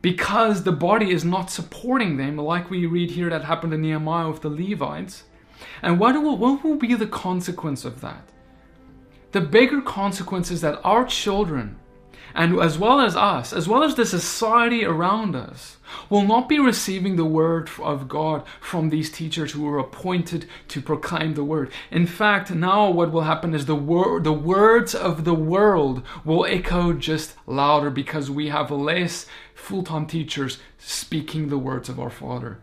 [0.02, 4.30] because the body is not supporting them, like we read here that happened in Nehemiah
[4.30, 5.24] with the Levites.
[5.82, 8.30] And what will, what will be the consequence of that?
[9.31, 11.79] The bigger consequence is that our children
[12.35, 15.77] and as well as us, as well as the society around us,
[16.09, 20.81] will not be receiving the word of God from these teachers who were appointed to
[20.81, 21.71] proclaim the word.
[21.89, 26.45] In fact, now what will happen is the word, the words of the world will
[26.45, 32.59] echo just louder because we have less full-time teachers speaking the words of our Father.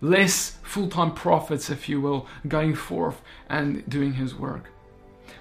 [0.00, 4.70] Less full-time prophets, if you will, going forth and doing his work.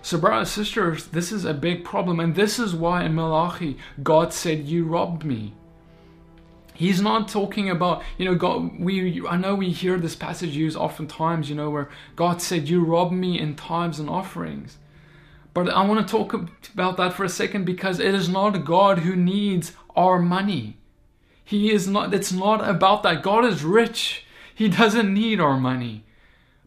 [0.07, 3.77] So, brothers and sisters, this is a big problem, and this is why in Malachi
[4.01, 5.53] God said, "You robbed me."
[6.73, 8.79] He's not talking about, you know, God.
[8.79, 12.85] We I know we hear this passage used oftentimes, you know, where God said, "You
[12.85, 14.77] robbed me in tithes and offerings."
[15.53, 18.99] But I want to talk about that for a second because it is not God
[18.99, 20.77] who needs our money.
[21.43, 22.13] He is not.
[22.13, 23.23] It's not about that.
[23.23, 24.25] God is rich.
[24.55, 26.05] He doesn't need our money.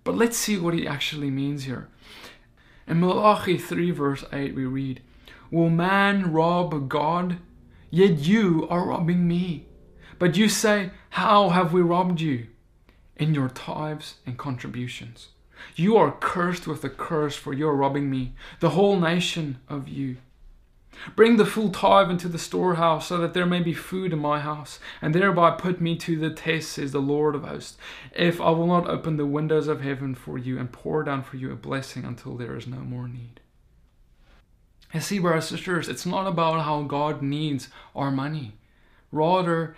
[0.04, 1.88] But let's see what he actually means here.
[2.90, 5.00] In Malachi 3, verse 8, we read,
[5.52, 7.38] Will man rob God?
[7.88, 9.66] Yet you are robbing me.
[10.18, 12.48] But you say, How have we robbed you?
[13.14, 15.28] In your tithes and contributions.
[15.76, 19.88] You are cursed with a curse, for you are robbing me, the whole nation of
[19.88, 20.16] you.
[21.16, 24.40] Bring the full tithe into the storehouse, so that there may be food in my
[24.40, 27.78] house, and thereby put me to the test, says the Lord of hosts,
[28.14, 31.36] if I will not open the windows of heaven for you and pour down for
[31.36, 33.40] you a blessing until there is no more need.
[34.92, 38.54] You see, brothers and sisters, it's not about how God needs our money.
[39.12, 39.76] Rather,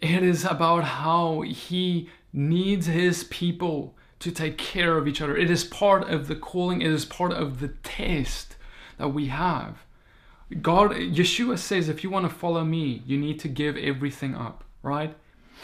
[0.00, 5.36] it is about how He needs His people to take care of each other.
[5.36, 8.56] It is part of the calling, it is part of the test
[8.98, 9.84] that we have.
[10.62, 14.64] God, Yeshua says, if you want to follow me, you need to give everything up,
[14.82, 15.14] right?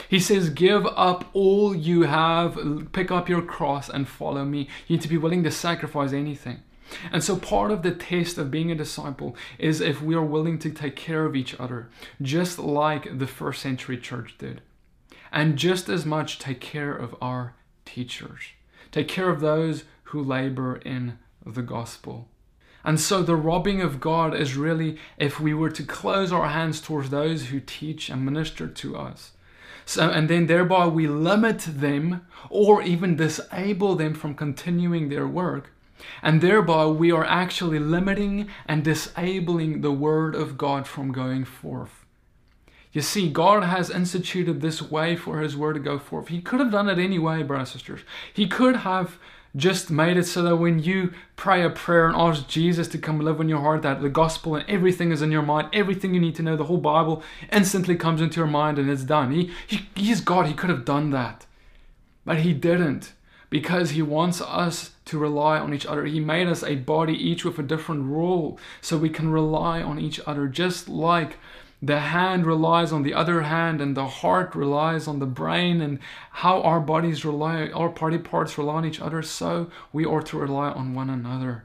[0.08, 2.58] He says, give up all you have,
[2.92, 4.68] pick up your cross and follow me.
[4.86, 6.62] You need to be willing to sacrifice anything.
[7.10, 10.58] And so, part of the test of being a disciple is if we are willing
[10.60, 11.88] to take care of each other,
[12.20, 14.60] just like the first century church did.
[15.32, 18.42] And just as much take care of our teachers,
[18.92, 22.28] take care of those who labor in the gospel.
[22.84, 26.80] And so the robbing of God is really if we were to close our hands
[26.80, 29.32] towards those who teach and minister to us.
[29.86, 35.70] So, and then thereby we limit them or even disable them from continuing their work.
[36.22, 42.04] And thereby we are actually limiting and disabling the word of God from going forth.
[42.92, 46.28] You see, God has instituted this way for His word to go forth.
[46.28, 48.00] He could have done it anyway, brothers and sisters.
[48.32, 49.18] He could have
[49.56, 53.20] just made it so that when you pray a prayer and ask Jesus to come
[53.20, 56.20] live in your heart, that the gospel and everything is in your mind, everything you
[56.20, 59.32] need to know, the whole Bible instantly comes into your mind and it's done.
[59.32, 61.46] He, he, he's God, He could have done that.
[62.24, 63.12] But He didn't
[63.48, 66.04] because He wants us to rely on each other.
[66.04, 70.00] He made us a body, each with a different role, so we can rely on
[70.00, 71.36] each other, just like
[71.86, 75.98] the hand relies on the other hand and the heart relies on the brain and
[76.30, 80.38] how our bodies rely our body parts rely on each other so we ought to
[80.38, 81.64] rely on one another.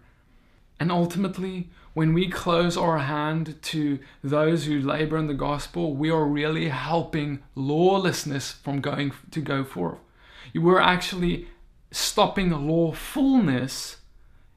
[0.79, 6.09] And ultimately when we close our hand to those who labor in the gospel we
[6.09, 9.99] are really helping lawlessness from going to go forth.
[10.53, 11.47] We're actually
[11.91, 13.97] stopping lawfulness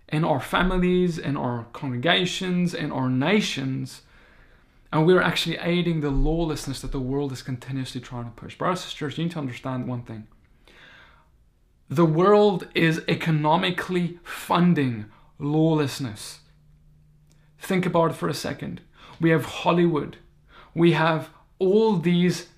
[0.08, 4.02] in our families in our congregations in our nations
[4.92, 8.56] and we're actually aiding the lawlessness that the world is continuously trying to push.
[8.56, 10.26] Brothers and sisters, you need to understand one thing.
[11.88, 15.06] The world is economically funding
[15.38, 16.40] lawlessness.
[17.58, 18.80] Think about it for a second.
[19.20, 20.18] We have Hollywood.
[20.74, 22.48] We have all these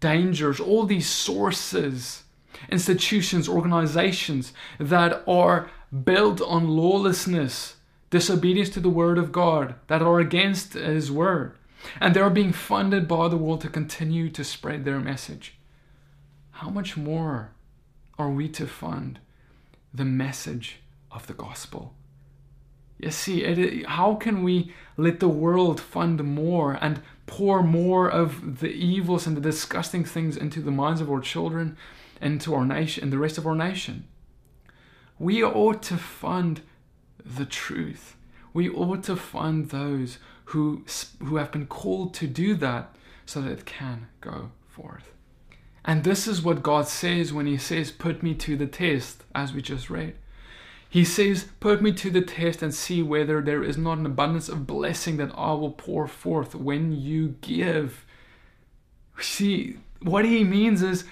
[0.00, 2.24] dangers, all these sources
[2.70, 5.70] institutions, organizations that are
[6.04, 7.75] built on lawlessness,
[8.10, 11.56] disobedience to the word of God, that are against his word.
[12.00, 15.58] And they're being funded by the world to continue to spread their message.
[16.52, 17.52] How much more
[18.18, 19.20] are we to fund
[19.92, 21.94] the message of the gospel?
[22.98, 28.60] You see, it, how can we let the world fund more and pour more of
[28.60, 31.76] the evils and the disgusting things into the minds of our children
[32.20, 34.06] and to our nation and the rest of our nation?
[35.18, 36.62] We ought to fund
[37.26, 38.16] the truth.
[38.52, 40.84] We ought to fund those who,
[41.22, 45.12] who have been called to do that so that it can go forth.
[45.84, 49.52] And this is what God says when He says, Put me to the test, as
[49.52, 50.14] we just read.
[50.88, 54.48] He says, Put me to the test and see whether there is not an abundance
[54.48, 58.04] of blessing that I will pour forth when you give.
[59.20, 61.04] See, what he means is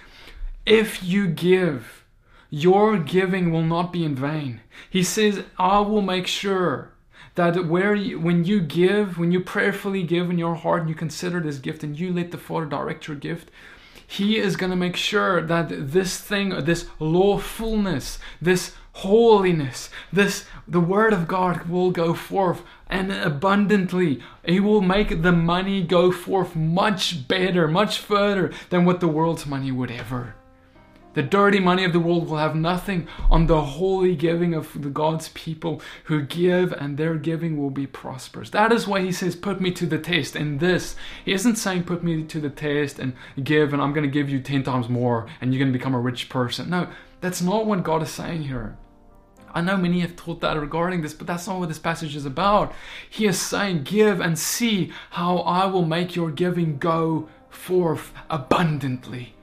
[0.66, 2.03] if you give,
[2.54, 4.60] your giving will not be in vain.
[4.88, 6.92] He says, I will make sure
[7.34, 10.94] that where you, when you give, when you prayerfully give in your heart and you
[10.94, 13.50] consider this gift and you let the Father direct your gift,
[14.06, 19.90] He is going to make sure that this thing, this lawfulness, this holiness.
[20.12, 24.22] This the word of God will go forth and abundantly.
[24.46, 29.44] He will make the money go forth much better, much further than what the world's
[29.44, 30.36] money would ever.
[31.14, 34.90] The dirty money of the world will have nothing on the holy giving of the
[34.90, 38.50] God's people who give, and their giving will be prosperous.
[38.50, 40.34] That is why he says, Put me to the test.
[40.34, 44.04] In this, he isn't saying, Put me to the test and give, and I'm going
[44.04, 46.68] to give you 10 times more, and you're going to become a rich person.
[46.68, 46.88] No,
[47.20, 48.76] that's not what God is saying here.
[49.54, 52.26] I know many have taught that regarding this, but that's not what this passage is
[52.26, 52.74] about.
[53.08, 59.33] He is saying, Give and see how I will make your giving go forth abundantly.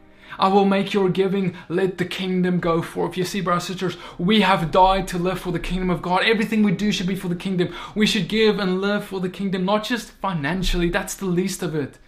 [0.41, 3.15] I will make your giving, let the kingdom go forth.
[3.15, 6.23] You see, brothers and sisters, we have died to live for the kingdom of God.
[6.23, 7.73] Everything we do should be for the kingdom.
[7.93, 11.75] We should give and live for the kingdom, not just financially, that's the least of
[11.75, 11.99] it.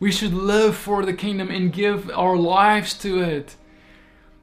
[0.00, 3.54] We should live for the kingdom and give our lives to it.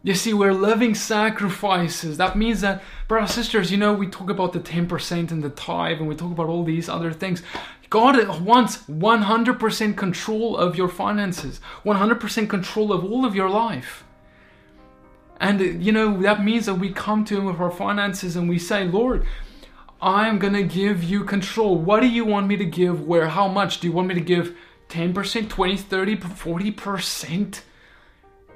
[0.02, 2.18] You see, we're living sacrifices.
[2.18, 5.50] That means that, brothers and sisters, you know, we talk about the 10% and the
[5.50, 7.44] tithe and we talk about all these other things.
[7.90, 14.06] God wants 100% control of your finances, 100% control of all of your life.
[15.42, 18.60] And, you know, that means that we come to Him with our finances and we
[18.60, 19.26] say, Lord,
[20.02, 21.78] I'm going to give you control.
[21.78, 23.02] What do you want me to give?
[23.06, 23.28] Where?
[23.28, 23.80] How much?
[23.80, 24.56] Do you want me to give
[24.90, 27.62] 10%, 20, 30, 40%?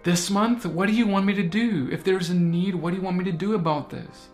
[0.04, 1.89] This month, what do you want me to do?
[1.92, 4.30] If there's a need, what do you want me to do about this?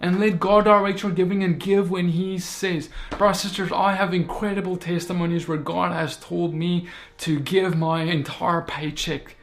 [0.00, 2.88] And let God direct your giving and give when He says.
[3.10, 6.88] Brothers and sisters, I have incredible testimonies where God has told me
[7.18, 9.36] to give my entire paycheck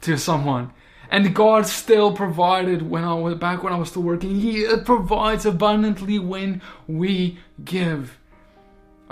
[0.00, 0.72] to someone.
[1.10, 4.40] And God still provided when I was back when I was still working.
[4.40, 8.18] He provides abundantly when we give.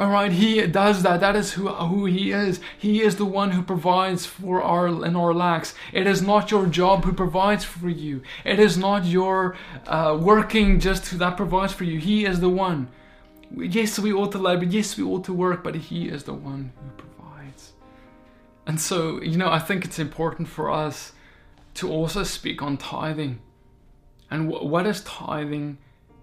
[0.00, 1.20] All right, he does that.
[1.20, 2.58] That is who, who he is.
[2.78, 5.74] He is the one who provides for our in our lacks.
[5.92, 8.22] It is not your job who provides for you.
[8.42, 11.98] It is not your uh, working just that provides for you.
[11.98, 12.88] He is the one.
[13.54, 14.64] Yes, we ought to labor.
[14.64, 17.74] Yes, we ought to work, but he is the one who provides.
[18.66, 21.12] And so, you know, I think it's important for us
[21.74, 23.40] to also speak on tithing.
[24.30, 25.76] And what is tithing?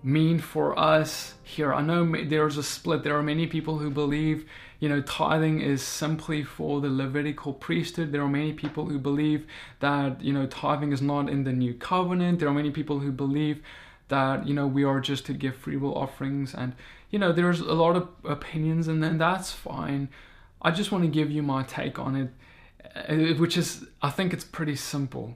[0.07, 1.73] Mean for us here?
[1.73, 3.03] I know there's a split.
[3.03, 4.45] There are many people who believe,
[4.79, 8.11] you know, tithing is simply for the Levitical priesthood.
[8.11, 9.45] There are many people who believe
[9.81, 12.39] that, you know, tithing is not in the new covenant.
[12.39, 13.61] There are many people who believe
[14.07, 16.53] that, you know, we are just to give free will offerings.
[16.53, 16.73] And,
[17.09, 20.07] you know, there's a lot of opinions, and then that's fine.
[20.61, 22.29] I just want to give you my take on it,
[22.95, 25.35] uh, which is, I think it's pretty simple.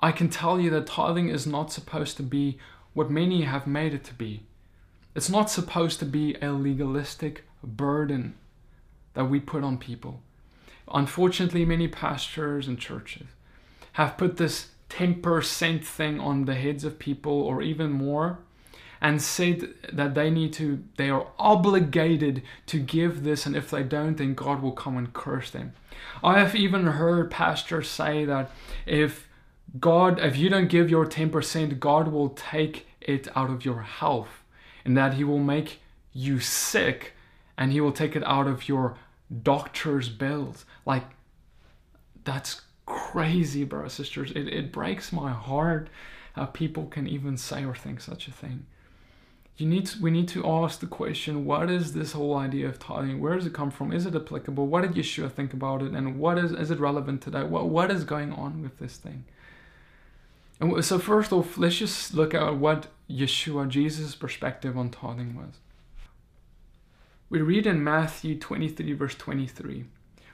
[0.00, 2.58] I can tell you that tithing is not supposed to be
[2.94, 4.42] what many have made it to be.
[5.14, 8.34] It's not supposed to be a legalistic burden
[9.14, 10.20] that we put on people.
[10.92, 13.26] Unfortunately, many pastors and churches
[13.92, 18.38] have put this 10% thing on the heads of people or even more
[19.00, 23.82] and said that they need to they are obligated to give this and if they
[23.82, 25.72] don't then God will come and curse them.
[26.22, 28.50] I have even heard pastors say that
[28.86, 29.28] if
[29.80, 34.42] God, if you don't give your 10%, God will take it out of your health
[34.84, 35.80] and that He will make
[36.12, 37.14] you sick
[37.56, 38.96] and He will take it out of your
[39.42, 40.64] doctor's bills.
[40.84, 41.04] Like,
[42.24, 44.30] that's crazy, brothers sisters.
[44.32, 45.88] It, it breaks my heart
[46.34, 48.66] how people can even say or think such a thing.
[49.56, 52.78] you need to, we need to ask the question what is this whole idea of
[52.78, 55.92] tithing where does it come from is it applicable what did yeshua think about it
[55.92, 59.24] and what is is it relevant today what what is going on with this thing
[60.62, 65.56] and so first off let's just look at what yeshua jesus perspective on tithing was
[67.28, 69.84] we read in matthew 23 verse 23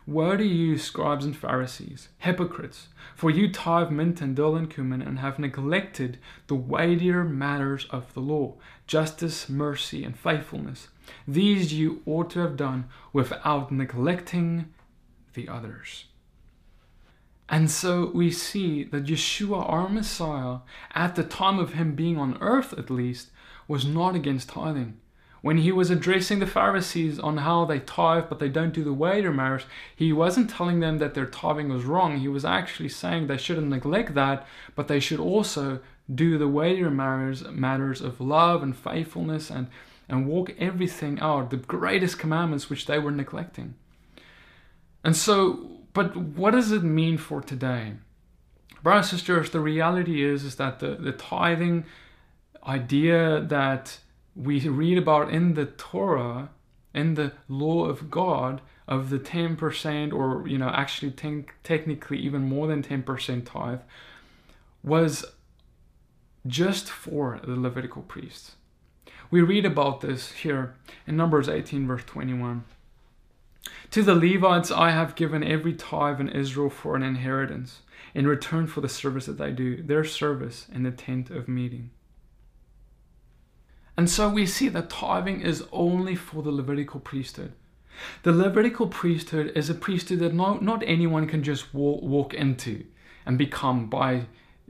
[0.08, 5.02] Woe to you, scribes and Pharisees, hypocrites, for you tithe mint and dill and cumin,
[5.02, 6.16] and have neglected
[6.46, 8.54] the weightier matters of the law
[8.86, 10.88] justice, mercy, and faithfulness.
[11.26, 14.72] These you ought to have done without neglecting
[15.34, 16.06] the others.
[17.50, 20.58] And so we see that Yeshua, our Messiah,
[20.94, 23.30] at the time of him being on earth at least,
[23.66, 24.98] was not against tithing
[25.40, 28.92] when he was addressing the Pharisees on how they tithe but they don't do the
[28.92, 32.18] weightier matters, he wasn't telling them that their tithing was wrong.
[32.18, 35.80] He was actually saying they shouldn't neglect that, but they should also
[36.12, 39.68] do the weightier matters, matters of love and faithfulness and,
[40.08, 43.74] and walk everything out, the greatest commandments which they were neglecting.
[45.04, 47.94] And so, but what does it mean for today?
[48.84, 51.86] Brothers and sisters, the reality is, is that the, the tithing
[52.64, 53.98] idea that
[54.36, 56.50] we read about in the Torah,
[56.94, 62.42] in the law of God, of the 10% or, you know, actually ten, technically even
[62.42, 63.80] more than 10% tithe,
[64.84, 65.24] was
[66.46, 68.52] just for the Levitical priests.
[69.32, 70.76] We read about this here
[71.08, 72.62] in Numbers 18, verse 21.
[73.92, 77.80] To the Levites I have given every tithe in Israel for an inheritance,
[78.14, 81.90] in return for the service that they do, their service in the tent of meeting.
[83.96, 87.52] And so we see that tithing is only for the Levitical priesthood.
[88.22, 92.84] The Levitical priesthood is a priesthood that not, not anyone can just walk, walk into
[93.26, 94.26] and become by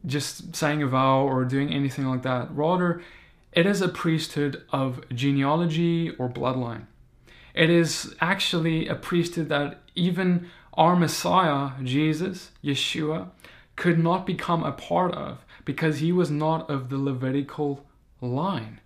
[0.07, 2.49] just saying a vow or doing anything like that.
[2.55, 3.03] Rather,
[3.53, 6.87] it is a priesthood of genealogy or bloodline.
[7.59, 13.31] It is actually a priesthood that even our Messiah, Jesus, Yeshua,
[13.75, 17.85] could not become a part of because he was not of the Levitical
[18.21, 18.81] line.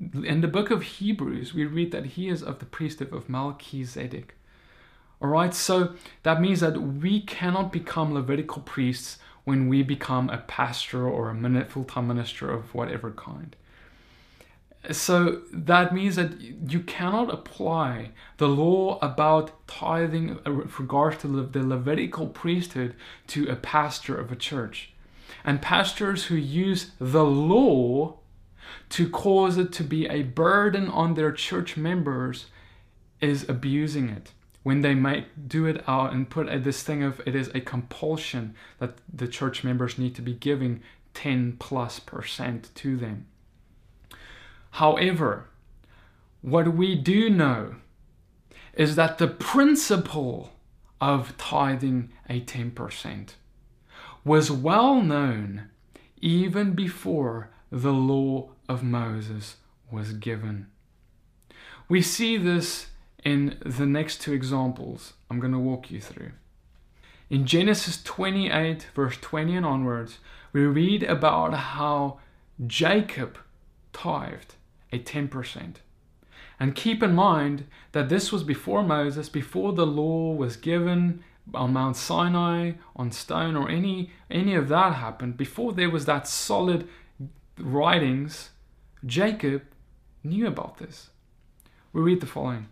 [0.00, 4.34] In the book of Hebrews, we read that he is of the priesthood of Melchizedek.
[5.20, 10.38] All right, so that means that we cannot become Levitical priests when we become a
[10.38, 13.54] pastor or a full time minister of whatever kind.
[14.92, 21.62] So that means that you cannot apply the law about tithing with regards to the
[21.62, 22.94] Levitical priesthood
[23.28, 24.92] to a pastor of a church.
[25.44, 28.18] And pastors who use the law
[28.90, 32.46] to cause it to be a burden on their church members
[33.20, 34.32] is abusing it
[34.64, 37.60] when they might do it out and put uh, this thing of it is a
[37.60, 40.82] compulsion that the church members need to be giving
[41.12, 43.26] 10 plus percent to them.
[44.78, 45.46] However,
[46.42, 47.76] what we do know
[48.72, 50.50] is that the principle
[51.00, 53.34] of tithing a 10%
[54.24, 55.68] was well known
[56.20, 59.58] even before the law of Moses
[59.92, 60.66] was given.
[61.88, 62.88] We see this
[63.24, 66.32] in the next two examples I'm going to walk you through.
[67.30, 70.18] In Genesis 28, verse 20 and onwards,
[70.52, 72.18] we read about how
[72.66, 73.38] Jacob
[73.92, 74.56] tithed
[74.94, 75.76] a 10%.
[76.60, 81.72] And keep in mind that this was before Moses, before the law was given on
[81.72, 86.88] Mount Sinai, on stone, or any, any of that happened, before there was that solid
[87.58, 88.50] writings
[89.04, 89.62] Jacob
[90.22, 91.10] knew about this.
[91.92, 92.68] We read the following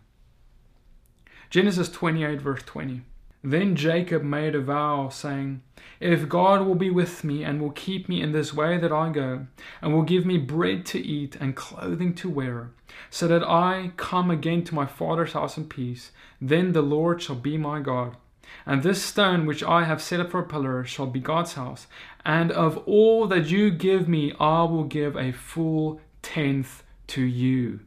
[1.51, 3.03] Genesis 28, verse 20.
[3.45, 5.63] Then Jacob made a vow, saying,
[5.99, 9.11] If God will be with me and will keep me in this way that I
[9.11, 9.47] go,
[9.81, 12.71] and will give me bread to eat and clothing to wear,
[13.11, 17.37] so that I come again to my father's house in peace, then the Lord shall
[17.37, 18.17] be my God.
[18.65, 21.87] And this stone which I have set up for a pillar shall be God's house.
[22.25, 27.81] And of all that you give me, I will give a full tenth to you.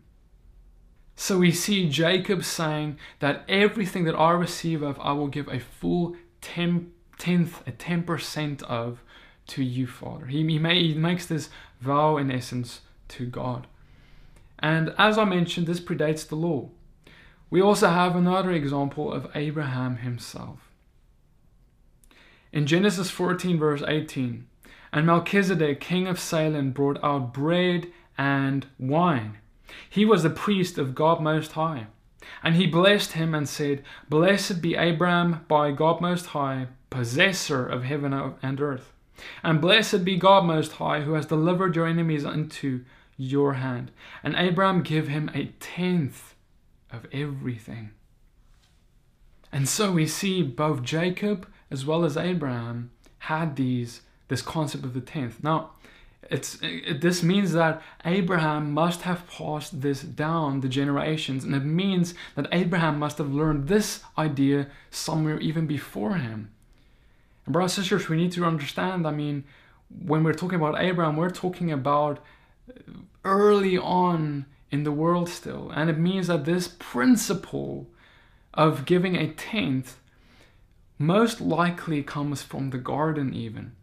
[1.16, 5.60] So we see Jacob saying that everything that I receive of, I will give a
[5.60, 9.02] full ten, tenth, a 10% of
[9.48, 10.26] to you, Father.
[10.26, 11.50] He, he, may, he makes this
[11.80, 13.68] vow in essence to God.
[14.60, 16.70] And as I mentioned, this predates the law.
[17.50, 20.60] We also have another example of Abraham himself.
[22.52, 24.48] In Genesis 14, verse 18,
[24.92, 29.38] and Melchizedek, king of Salem, brought out bread and wine.
[29.90, 31.88] He was the priest of God Most High.
[32.44, 37.84] And he blessed him and said, Blessed be Abraham by God Most High, possessor of
[37.84, 38.92] heaven and earth.
[39.44, 42.84] And blessed be God Most High, who has delivered your enemies into
[43.18, 43.92] your hand.
[44.24, 46.36] And Abraham gave him a tenth
[46.92, 47.92] of everything.
[49.52, 54.94] And so we see both Jacob as well as Abraham had these this concept of
[54.94, 55.44] the tenth.
[55.44, 55.72] Now,
[56.30, 61.64] it's it, this means that Abraham must have passed this down the generations, and it
[61.64, 66.52] means that Abraham must have learned this idea somewhere even before him.
[67.46, 69.06] And brothers and sisters, we need to understand.
[69.06, 69.44] I mean,
[69.90, 72.20] when we're talking about Abraham, we're talking about
[73.24, 77.88] early on in the world still, and it means that this principle
[78.54, 79.98] of giving a tenth
[80.98, 83.74] most likely comes from the garden, even.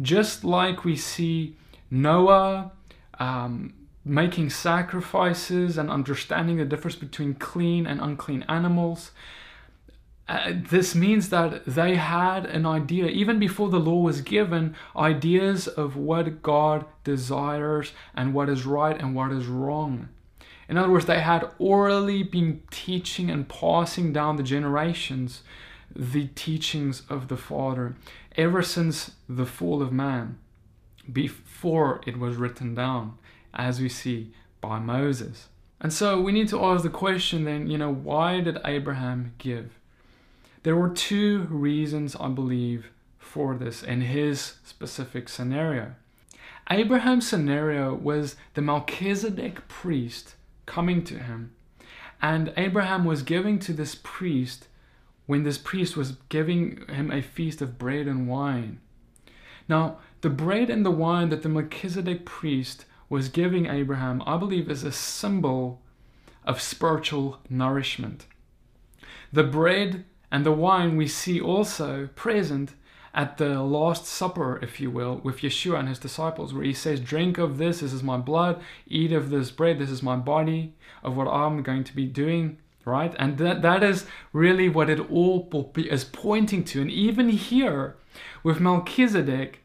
[0.00, 1.56] Just like we see
[1.90, 2.72] Noah
[3.18, 3.74] um,
[4.04, 9.12] making sacrifices and understanding the difference between clean and unclean animals.
[10.26, 15.68] Uh, this means that they had an idea, even before the law was given, ideas
[15.68, 20.08] of what God desires and what is right and what is wrong.
[20.68, 25.42] In other words, they had orally been teaching and passing down the generations
[25.94, 27.94] the teachings of the Father
[28.36, 30.38] ever since the fall of man,
[31.64, 33.16] before it was written down,
[33.54, 35.48] as we see by Moses.
[35.80, 39.78] And so we need to ask the question then, you know, why did Abraham give?
[40.62, 45.94] There were two reasons, I believe, for this in his specific scenario.
[46.70, 50.34] Abraham's scenario was the Melchizedek priest
[50.66, 51.54] coming to him,
[52.20, 54.68] and Abraham was giving to this priest
[55.24, 58.80] when this priest was giving him a feast of bread and wine.
[59.66, 64.70] Now, the bread and the wine that the Melchizedek priest was giving Abraham, I believe,
[64.70, 65.82] is a symbol
[66.46, 68.24] of spiritual nourishment.
[69.34, 72.72] The bread and the wine we see also present
[73.12, 77.00] at the Last Supper, if you will, with Yeshua and his disciples, where he says,
[77.00, 80.72] Drink of this, this is my blood, eat of this bread, this is my body,
[81.02, 82.56] of what I'm going to be doing
[82.86, 83.14] right?
[83.18, 86.82] And that, that is really what it all is pointing to.
[86.82, 87.96] And even here
[88.42, 89.63] with Melchizedek,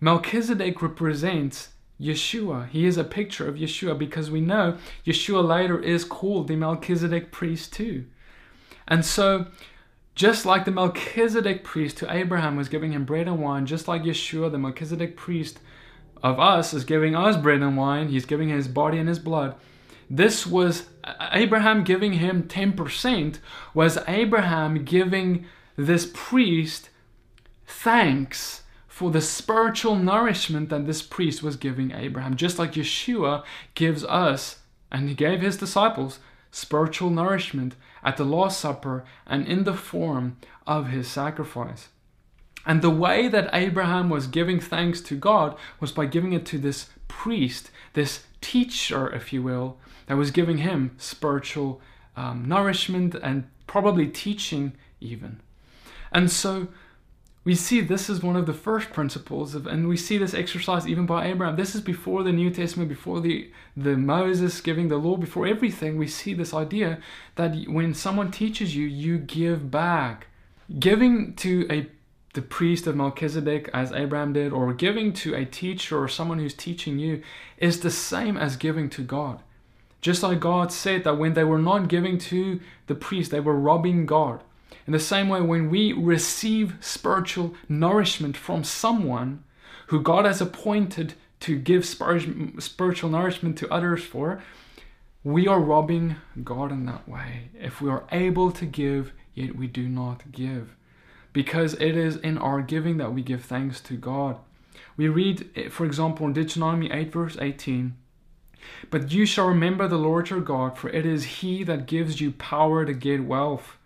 [0.00, 1.70] Melchizedek represents
[2.00, 2.68] Yeshua.
[2.68, 7.30] He is a picture of Yeshua because we know Yeshua later is called the Melchizedek
[7.30, 8.06] priest too.
[8.88, 9.46] And so,
[10.14, 14.02] just like the Melchizedek priest to Abraham was giving him bread and wine, just like
[14.02, 15.60] Yeshua, the Melchizedek priest
[16.22, 19.54] of us, is giving us bread and wine, he's giving his body and his blood
[20.10, 20.88] this was
[21.30, 23.38] Abraham giving him 10%,
[23.72, 25.46] was Abraham giving
[25.76, 26.90] this priest
[27.64, 28.62] thanks
[29.00, 32.36] for the spiritual nourishment that this priest was giving Abraham.
[32.36, 33.42] Just like Yeshua
[33.74, 34.58] gives us,
[34.92, 36.18] and he gave his disciples,
[36.50, 40.36] spiritual nourishment at the Last Supper and in the form
[40.66, 41.88] of his sacrifice.
[42.66, 46.58] And the way that Abraham was giving thanks to God was by giving it to
[46.58, 49.78] this priest, this teacher, if you will,
[50.08, 51.80] that was giving him spiritual
[52.18, 55.40] um, nourishment and probably teaching even.
[56.12, 56.68] And so
[57.42, 60.86] we see this is one of the first principles of, and we see this exercise
[60.86, 61.56] even by Abraham.
[61.56, 65.96] This is before the New Testament, before the, the Moses giving the law, before everything.
[65.96, 66.98] We see this idea
[67.36, 70.26] that when someone teaches you, you give back.
[70.78, 71.88] Giving to a
[72.32, 76.54] the priest of Melchizedek, as Abraham did, or giving to a teacher or someone who's
[76.54, 77.22] teaching you,
[77.58, 79.40] is the same as giving to God.
[80.00, 83.58] Just like God said that when they were not giving to the priest, they were
[83.58, 84.42] robbing God.
[84.90, 89.44] In the same way, when we receive spiritual nourishment from someone
[89.86, 94.42] who God has appointed to give spiritual nourishment to others for,
[95.22, 97.50] we are robbing God in that way.
[97.54, 100.74] If we are able to give, yet we do not give.
[101.32, 104.38] Because it is in our giving that we give thanks to God.
[104.96, 107.94] We read, eh, for example, in Deuteronomy 8, verse 18
[108.90, 112.30] but you shall remember the Lord your God, for it is he that gives you
[112.32, 113.78] power to get wealth,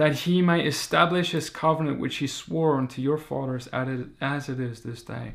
[0.00, 4.80] that he may establish his covenant which he swore unto your fathers as it is
[4.80, 5.34] this day.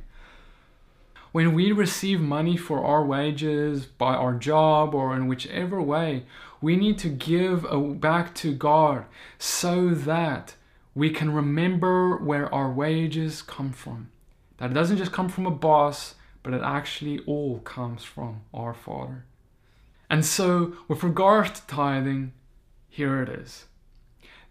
[1.32, 6.26] When we receive money for our wages by our job or in whichever way,
[6.62, 7.68] we need to give
[8.02, 9.06] back to God
[9.38, 10.56] so that
[10.96, 14.10] we can remember where our wages come from.
[14.58, 18.74] That it doesn't just come from a boss, but it actually all comes from our
[18.74, 19.26] Father.
[20.10, 22.34] And so, with regard to tithing,
[22.90, 23.66] here it is.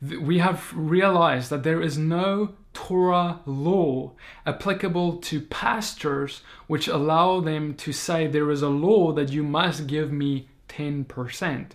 [0.04, 4.12] We have realized that there is no Torah law
[4.44, 9.86] applicable to pastors which allow them to say there is a law that you must
[9.86, 11.70] give me 10%.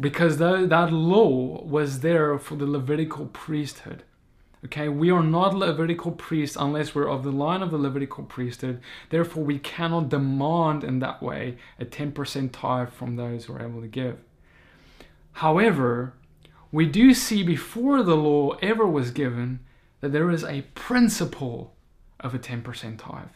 [0.00, 4.02] Because that law was there for the Levitical priesthood.
[4.64, 8.80] Okay, we are not Levitical priests unless we're of the line of the Levitical priesthood.
[9.10, 13.82] Therefore, we cannot demand in that way a 10% tithe from those who are able
[13.82, 14.18] to give.
[15.32, 16.14] However,
[16.74, 19.60] we do see before the law ever was given
[20.00, 21.76] that there is a principle
[22.18, 23.28] of a 10% tithe.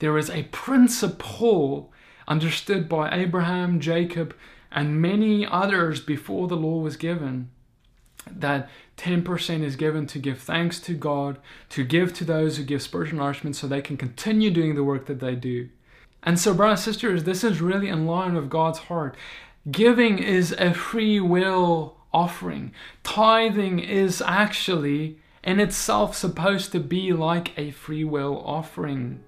[0.00, 1.92] There is a principle
[2.26, 4.34] understood by Abraham, Jacob,
[4.72, 7.48] and many others before the law was given
[8.28, 11.38] that 10% is given to give thanks to God,
[11.68, 15.06] to give to those who give spiritual nourishment so they can continue doing the work
[15.06, 15.68] that they do.
[16.24, 19.16] And so, brothers and sisters, this is really in line with God's heart.
[19.70, 22.72] Giving is a free will offering.
[23.02, 29.22] Tithing is actually in itself supposed to be like a free will offering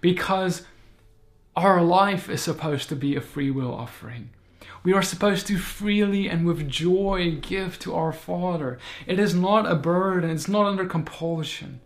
[0.00, 0.62] because
[1.54, 4.30] our life is supposed to be a free will offering.
[4.84, 8.78] We are supposed to freely and with joy give to our Father.
[9.06, 11.80] It is not a burden, it's not under compulsion.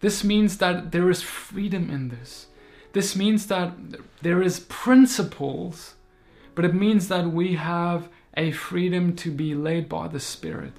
[0.00, 2.48] This means that there is freedom in this.
[2.92, 3.72] This means that
[4.20, 5.94] there is principles,
[6.54, 10.72] but it means that we have a freedom to be led by the Spirit.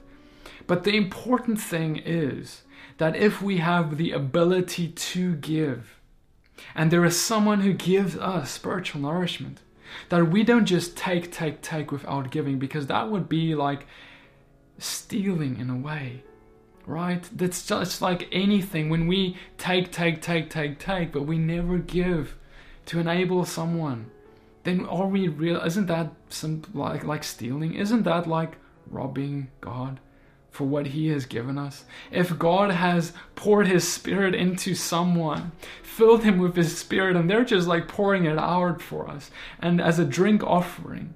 [0.67, 2.63] But the important thing is
[2.97, 5.99] that if we have the ability to give,
[6.73, 9.59] and there is someone who gives us spiritual nourishment,
[10.09, 13.85] that we don't just take, take, take without giving, because that would be like
[14.77, 16.23] stealing in a way,
[16.85, 17.29] right?
[17.31, 18.89] That's just like anything.
[18.89, 22.37] When we take, take, take, take, take, but we never give
[22.87, 24.11] to enable someone,
[24.66, 25.61] then are we real?
[25.61, 27.74] Isn't that some like like stealing?
[27.74, 28.57] Isn't that like
[28.88, 29.99] robbing God?
[30.55, 31.84] for what He has given us.
[32.11, 35.51] If God has poured His Spirit into someone,
[35.84, 39.82] filled him with His Spirit, and they're just like pouring it out for us, and
[39.82, 41.13] as a drink offering,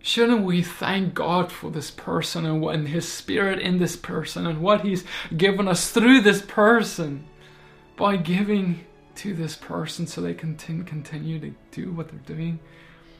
[0.00, 4.60] shouldn't we thank God for this person and, and His Spirit in this person and
[4.60, 5.04] what He's
[5.36, 7.26] given us through this person
[7.96, 8.84] by giving
[9.16, 12.60] to this person so they can continue to do what they're doing?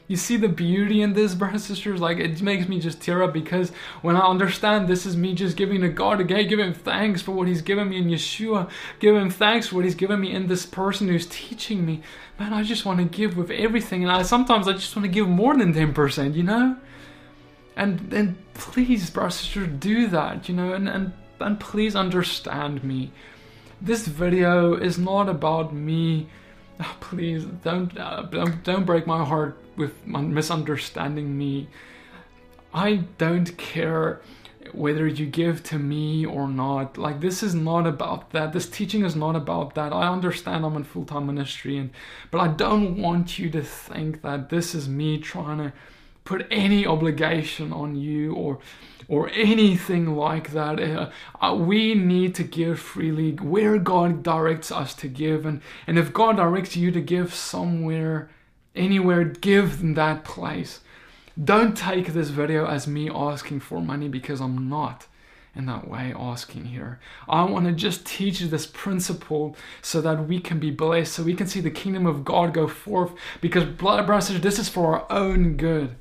[0.07, 2.01] You see the beauty in this, brothers and sisters?
[2.01, 3.71] Like, it makes me just tear up because
[4.03, 7.49] when I understand this is me just giving to God, again, Him thanks for what
[7.49, 8.69] He's given me in Yeshua,
[9.01, 12.03] Him thanks for what He's given me in this person who's teaching me.
[12.39, 14.03] Man, I just want to give with everything.
[14.03, 16.77] And I sometimes I just want to give more than 10%, you know?
[17.77, 22.85] And and please, brothers and sisters, do that, you know, and, and, and please understand
[22.85, 23.11] me.
[23.81, 26.29] This video is not about me
[26.81, 31.69] Oh, please don't, uh, don't don't break my heart with misunderstanding me.
[32.73, 34.21] I don't care
[34.73, 36.99] whether you give to me or not.
[36.99, 38.53] Like this is not about that.
[38.53, 39.93] This teaching is not about that.
[39.93, 41.91] I understand I'm in full-time ministry and
[42.33, 45.73] but I don't want you to think that this is me trying to
[46.25, 48.59] put any obligation on you or
[49.09, 50.81] or anything like that.
[50.81, 51.11] Uh,
[51.41, 55.45] uh, we need to give freely where God directs us to give.
[55.45, 58.31] And, and if God directs you to give somewhere,
[58.75, 60.81] anywhere, give in that place.
[61.43, 65.07] Don't take this video as me asking for money because I'm not
[65.57, 66.99] in that way asking here.
[67.29, 71.35] I want to just teach this principle so that we can be blessed, so we
[71.35, 73.13] can see the kingdom of God go forth.
[73.41, 75.97] Because, blood brothers, this is for our own good.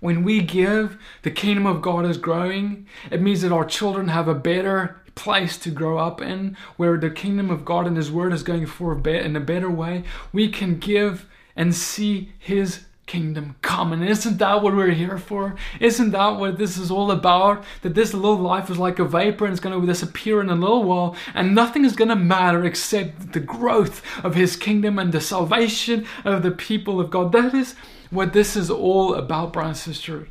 [0.00, 2.86] When we give, the kingdom of God is growing.
[3.10, 7.10] It means that our children have a better place to grow up in, where the
[7.10, 10.04] kingdom of God and His Word is going forth in a better way.
[10.32, 11.26] We can give
[11.56, 13.92] and see His kingdom come.
[13.92, 15.56] And isn't that what we're here for?
[15.80, 17.64] Isn't that what this is all about?
[17.82, 20.54] That this little life is like a vapor and it's going to disappear in a
[20.54, 25.12] little while, and nothing is going to matter except the growth of His kingdom and
[25.12, 27.32] the salvation of the people of God.
[27.32, 27.74] That is
[28.10, 30.28] what this is all about, brother and sister.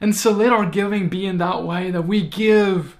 [0.00, 2.96] And so let our giving be in that way that we give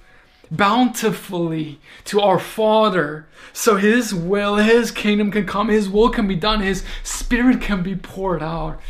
[0.50, 6.36] bountifully to our Father so His will, His kingdom can come, His will can be
[6.36, 8.80] done, His Spirit can be poured out,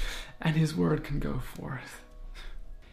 [0.40, 2.00] and His word can go forth.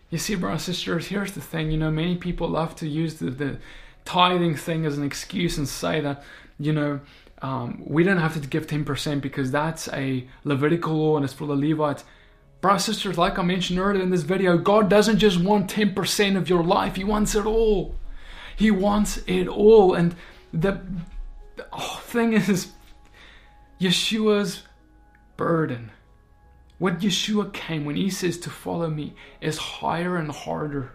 [0.10, 3.16] You see, brothers and sisters, here's the thing you know, many people love to use
[3.16, 3.60] the, the
[4.04, 6.24] tithing thing as an excuse and say that,
[6.60, 7.00] you know,
[7.42, 11.48] um, we don't have to give 10% because that's a Levitical law and it's for
[11.48, 12.04] the Levites.
[12.62, 16.47] Brothers sisters, like I mentioned earlier in this video, God doesn't just want 10% of
[16.47, 17.95] your life, He wants it all.
[18.55, 19.95] He wants it all.
[19.95, 20.16] And
[20.53, 20.80] the,
[21.55, 22.72] the oh, thing is,
[23.80, 24.62] Yeshua's
[25.38, 25.91] burden,
[26.78, 30.91] what Yeshua came when He says to follow me, is higher and harder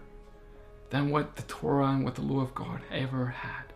[0.91, 3.73] than what the Torah and what the law of God ever had.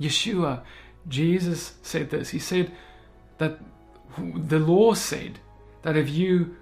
[0.00, 0.62] Yeshua,
[1.08, 2.30] Jesus said this.
[2.30, 2.70] He said
[3.38, 3.58] that
[4.16, 5.40] the law said
[5.82, 6.56] that if you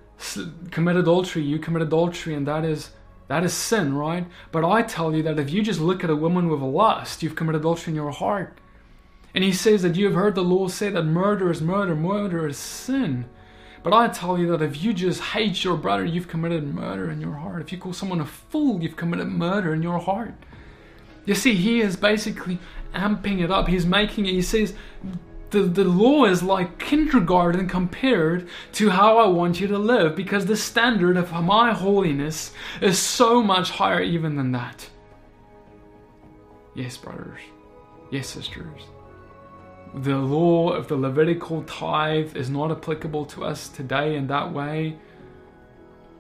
[0.71, 2.91] commit adultery, you commit adultery, and that is
[3.29, 4.27] That is sin, right?
[4.53, 7.23] But I tell you that if you just look at a woman with a lust,
[7.23, 8.59] you've committed adultery in your heart.
[9.35, 12.47] And he says that you have heard the law say that murder is murder, murder
[12.47, 13.25] is sin.
[13.83, 17.21] But I tell you that if you just hate your brother, you've committed murder in
[17.21, 17.63] your heart.
[17.63, 20.35] If you call someone a fool, you've committed murder in your heart.
[21.25, 22.59] You see, he is basically
[22.95, 23.69] amping it up.
[23.69, 24.75] He's making it, he says,
[25.55, 30.47] the, the law is like kindergarten compared to how I want you to live because
[30.47, 34.91] the standard of my holiness is so much higher even than that.
[36.75, 37.39] Yes, brothers.
[38.11, 38.83] Yes, sisters.
[39.95, 44.97] The law of the Levitical tithe is not applicable to us today in that way,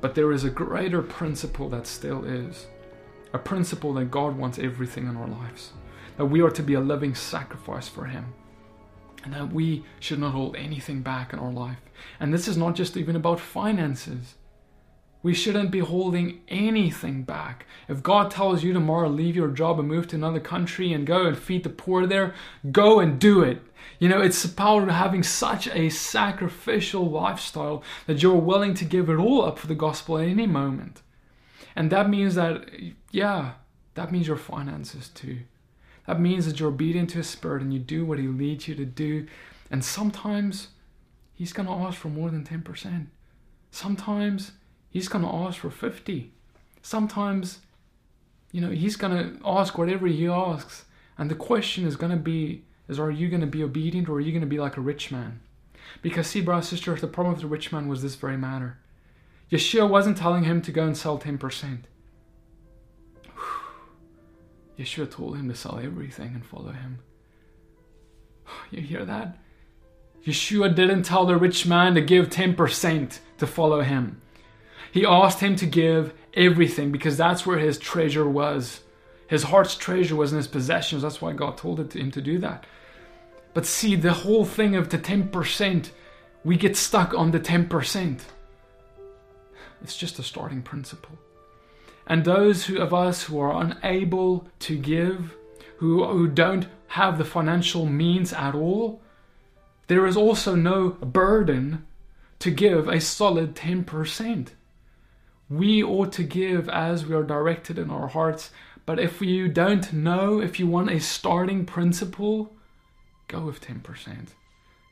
[0.01, 2.66] but there is a greater principle that still is.
[3.32, 5.72] A principle that God wants everything in our lives.
[6.18, 8.32] That we are to be a living sacrifice for Him
[9.25, 11.79] and that we should not hold anything back in our life.
[12.20, 14.35] And this is not just even about finances.
[15.22, 17.64] We shouldn't be holding anything back.
[17.89, 21.25] If God tells you tomorrow, leave your job and move to another country and go
[21.25, 22.35] and feed the poor there,
[22.70, 23.62] go and do it.
[23.99, 29.16] You know, it's about having such a sacrificial lifestyle that you're willing to give it
[29.16, 31.01] all up for the gospel at any moment.
[31.75, 32.68] And that means that,
[33.11, 33.53] yeah,
[33.95, 35.41] that means your finances too.
[36.07, 38.74] That means that you're obedient to His Spirit and you do what He leads you
[38.74, 39.26] to do.
[39.70, 40.68] And sometimes
[41.32, 43.07] He's going to ask for more than 10%.
[43.70, 44.52] Sometimes
[44.90, 46.32] He's going to ask for 50.
[46.82, 47.61] Sometimes,
[48.52, 50.84] you know, He's going to ask whatever He asks.
[51.16, 54.14] And the question is going to be, is are you going to be obedient or
[54.14, 55.40] are you going to be like a rich man?
[56.02, 58.78] Because see, brothers and sisters, the problem with the rich man was this very matter.
[59.50, 61.78] Yeshua wasn't telling him to go and sell 10%.
[64.79, 66.99] Yeshua told him to sell everything and follow him.
[68.70, 69.39] You hear that?
[70.27, 74.20] Yeshua didn't tell the rich man to give 10% to follow him.
[74.91, 78.81] He asked him to give everything because that's where his treasure was.
[79.27, 81.03] His heart's treasure was in his possessions.
[81.03, 82.64] That's why God told him to do that.
[83.55, 85.91] But see, the whole thing of the 10%,
[86.45, 88.20] we get stuck on the 10%.
[89.83, 91.18] It's just a starting principle.
[92.07, 95.34] And those who, of us who are unable to give,
[95.78, 99.00] who, who don't have the financial means at all,
[99.86, 101.86] there is also no burden
[102.38, 104.48] to give a solid 10%.
[105.48, 108.50] We ought to give as we are directed in our hearts,
[108.86, 112.55] but if you don't know, if you want a starting principle,
[113.28, 114.28] go with 10%.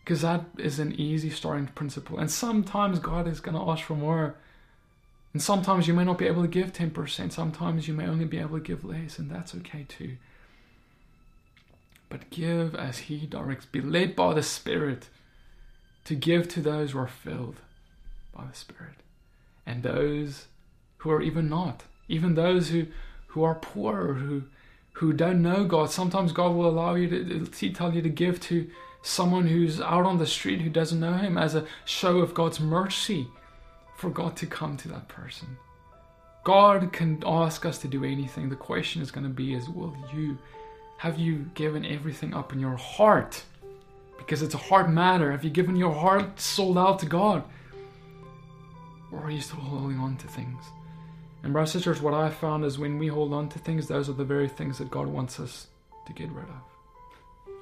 [0.04, 2.18] Because that is an easy starting principle.
[2.18, 4.36] And sometimes God is going to ask for more.
[5.32, 8.38] And sometimes you may not be able to give 10%, sometimes you may only be
[8.38, 10.16] able to give less, and that's okay too.
[12.10, 13.64] But give as He directs.
[13.64, 15.08] Be led by the Spirit
[16.04, 17.60] to give to those who are filled
[18.36, 18.96] by the Spirit,
[19.64, 20.46] and those
[20.98, 22.86] who are even not, even those who,
[23.28, 24.42] who are poor, who,
[24.94, 25.90] who don't know God.
[25.90, 27.08] Sometimes God will allow you
[27.46, 28.70] to, tell you to give to
[29.00, 32.60] someone who's out on the street who doesn't know Him as a show of God's
[32.60, 33.28] mercy
[34.02, 35.56] for God to come to that person.
[36.42, 38.48] God can ask us to do anything.
[38.48, 40.36] The question is going to be is will you
[40.98, 43.44] have you given everything up in your heart?
[44.18, 45.30] Because it's a heart matter.
[45.30, 47.44] Have you given your heart sold out to God?
[49.12, 50.64] Or are you still holding on to things?
[51.44, 54.08] And brothers and sisters, what I found is when we hold on to things, those
[54.08, 55.68] are the very things that God wants us
[56.08, 57.54] to get rid of.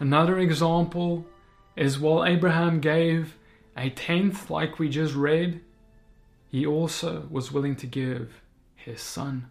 [0.00, 1.26] Another example
[1.76, 3.36] is while Abraham gave
[3.76, 5.60] a tenth, like we just read,
[6.50, 8.42] he also was willing to give
[8.74, 9.48] his son.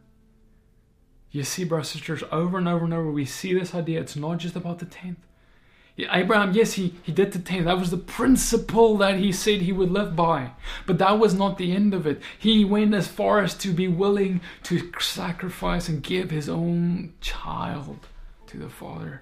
[1.32, 4.00] You see, brothers and sisters, over and over and over, we see this idea.
[4.00, 5.20] It's not just about the tenth.
[5.98, 7.66] Abraham, yes, he, he did the tenth.
[7.66, 10.52] That was the principle that he said he would live by.
[10.86, 12.22] But that was not the end of it.
[12.38, 18.08] He went as far as to be willing to sacrifice and give his own child
[18.48, 19.22] to the Father.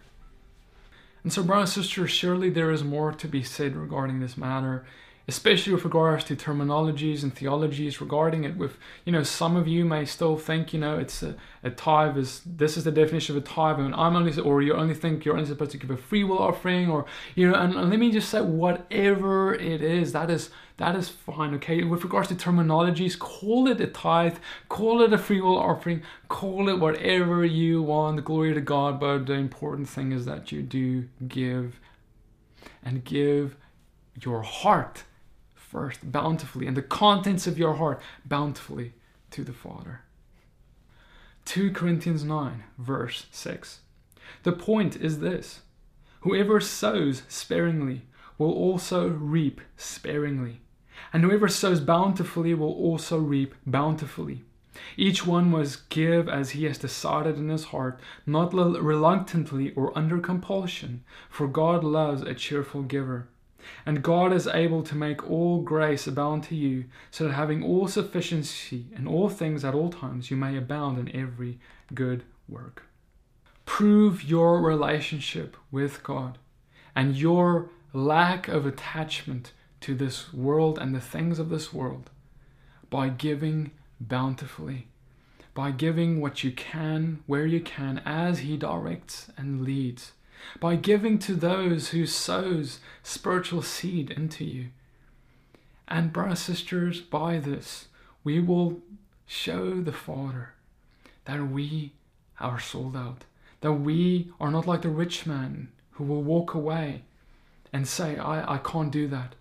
[1.24, 4.86] And so, brothers and sisters, surely there is more to be said regarding this matter
[5.28, 9.86] especially with regards to terminologies and theologies regarding it with you know some of you
[9.86, 13.42] may still think you know it's a, a tithe is this is the definition of
[13.42, 15.98] a tithe and i'm only or you only think you're only supposed to give a
[15.98, 17.06] free will offering or
[17.36, 21.54] you know and, let me just say whatever it is that is that is fine
[21.54, 21.84] okay?
[21.84, 24.38] With regards to terminologies call it a tithe
[24.70, 28.16] call it a free will offering call it whatever you want.
[28.16, 31.80] The glory to god but the important thing is that you do give
[32.84, 33.56] and give
[34.20, 35.04] your heart
[35.74, 38.94] first bountifully, and the contents of your heart bountifully
[39.32, 40.02] to the Father.
[41.46, 43.80] 2 Corinthians 9, verse 6.
[44.44, 45.62] The point is this
[46.22, 48.04] whoever sows sparingly
[48.38, 50.62] will also reap sparingly,
[51.12, 54.44] and whoever sows bountifully will also reap bountifully.
[54.96, 60.20] Each one must give as he has decided in his heart, not reluctantly or under
[60.20, 63.28] compulsion, for God loves a cheerful giver.
[63.86, 67.88] And God is able to make all grace abound to you, so that having all
[67.88, 71.60] sufficiency in all things at all times, you may abound in every
[71.94, 72.84] good work.
[73.66, 76.38] Prove your relationship with God
[76.96, 82.10] and your lack of attachment to this world and the things of this world
[82.90, 84.88] by giving bountifully,
[85.54, 90.14] by giving what you can, where you can, as He directs and leads
[90.60, 94.68] by giving to those who sows spiritual seed into you.
[95.88, 97.88] And, brothers sisters, by this,
[98.24, 98.82] we will
[99.26, 100.54] show the Father
[101.26, 101.94] that we
[102.40, 103.26] are sold out,
[103.62, 107.04] that we are not like the rich man who will walk away
[107.72, 109.36] and say, I, I can't do that.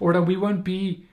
[0.00, 1.04] Or that we won't be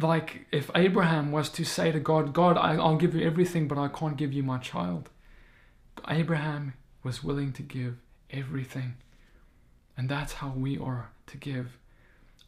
[0.00, 3.78] like if Abraham was to say to God, God, I, I'll give you everything, but
[3.78, 5.10] I can't give you my child.
[6.08, 7.96] Abraham was willing to give
[8.32, 8.94] everything.
[9.96, 11.78] And that's how we are to give.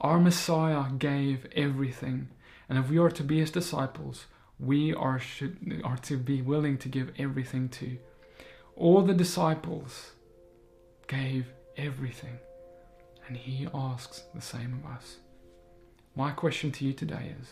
[0.00, 2.28] Our Messiah gave everything.
[2.68, 4.26] And if we are to be his disciples,
[4.58, 7.98] we are, should, are to be willing to give everything to.
[8.76, 10.12] All the disciples
[11.06, 12.38] gave everything.
[13.26, 15.16] And he asks the same of us.
[16.16, 17.48] My question to you today is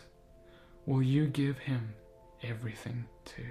[0.86, 1.94] Will you give him
[2.42, 3.46] everything too?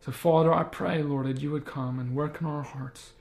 [0.00, 3.12] So, Father, I pray, Lord, that you would come and work in our hearts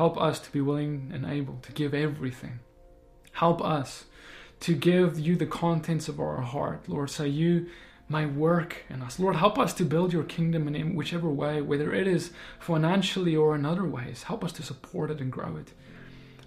[0.00, 2.60] Help us to be willing and able to give everything.
[3.32, 4.06] Help us
[4.60, 7.66] to give you the contents of our heart, Lord, so you
[8.08, 9.20] may work in us.
[9.20, 13.54] Lord, help us to build your kingdom in whichever way, whether it is financially or
[13.54, 14.22] in other ways.
[14.22, 15.74] Help us to support it and grow it.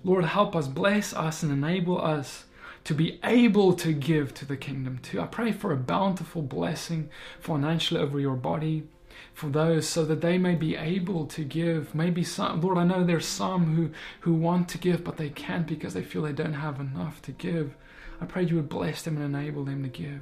[0.04, 2.46] Lord, help us, bless us, and enable us
[2.86, 5.22] to be able to give to the kingdom too.
[5.22, 8.88] I pray for a bountiful blessing financially over your body,
[9.34, 11.96] for those so that they may be able to give.
[11.96, 13.90] Maybe some, Lord, I know there's some who,
[14.22, 17.32] who want to give, but they can't because they feel they don't have enough to
[17.32, 17.76] give.
[18.22, 20.22] I pray you would bless them and enable them to give.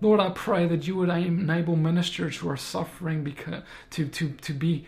[0.00, 4.52] Lord, I pray that you would enable ministers who are suffering because, to, to, to,
[4.52, 4.84] be,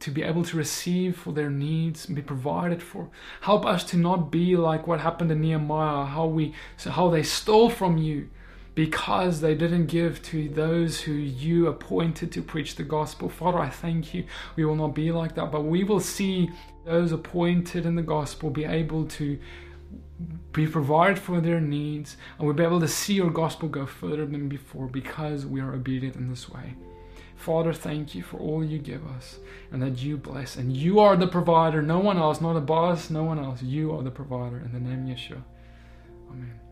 [0.00, 3.08] to be able to receive for their needs and be provided for.
[3.40, 6.52] Help us to not be like what happened to Nehemiah, how, we,
[6.84, 8.28] how they stole from you
[8.78, 13.28] because they didn't give to those who you appointed to preach the gospel.
[13.28, 14.24] Father, I thank you.
[14.54, 16.48] We will not be like that, but we will see
[16.84, 19.36] those appointed in the gospel be able to
[20.52, 24.24] be provided for their needs, and we'll be able to see your gospel go further
[24.24, 26.74] than before because we are obedient in this way.
[27.34, 29.40] Father, thank you for all you give us
[29.72, 30.54] and that you bless.
[30.54, 33.60] And you are the provider, no one else, not a boss, no one else.
[33.60, 34.58] You are the provider.
[34.58, 35.42] In the name of Yeshua.
[36.30, 36.67] Amen.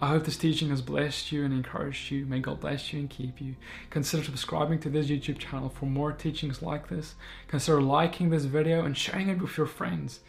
[0.00, 2.24] I hope this teaching has blessed you and encouraged you.
[2.26, 3.56] May God bless you and keep you.
[3.90, 7.14] Consider subscribing to this YouTube channel for more teachings like this.
[7.48, 10.20] Consider liking this video and sharing it with your friends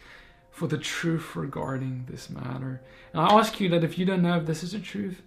[0.50, 2.82] for the truth regarding this matter.
[3.12, 5.22] And I ask you that if you don't know if this is the truth,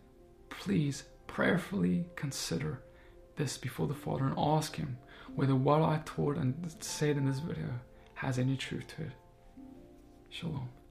[0.49, 2.83] please prayerfully consider
[3.35, 4.97] this before the Father and ask Him
[5.35, 7.69] whether what I taught and said in this video
[8.15, 9.11] has any truth to it.
[10.29, 10.82] Shalom.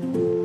[0.00, 0.43] Thank you.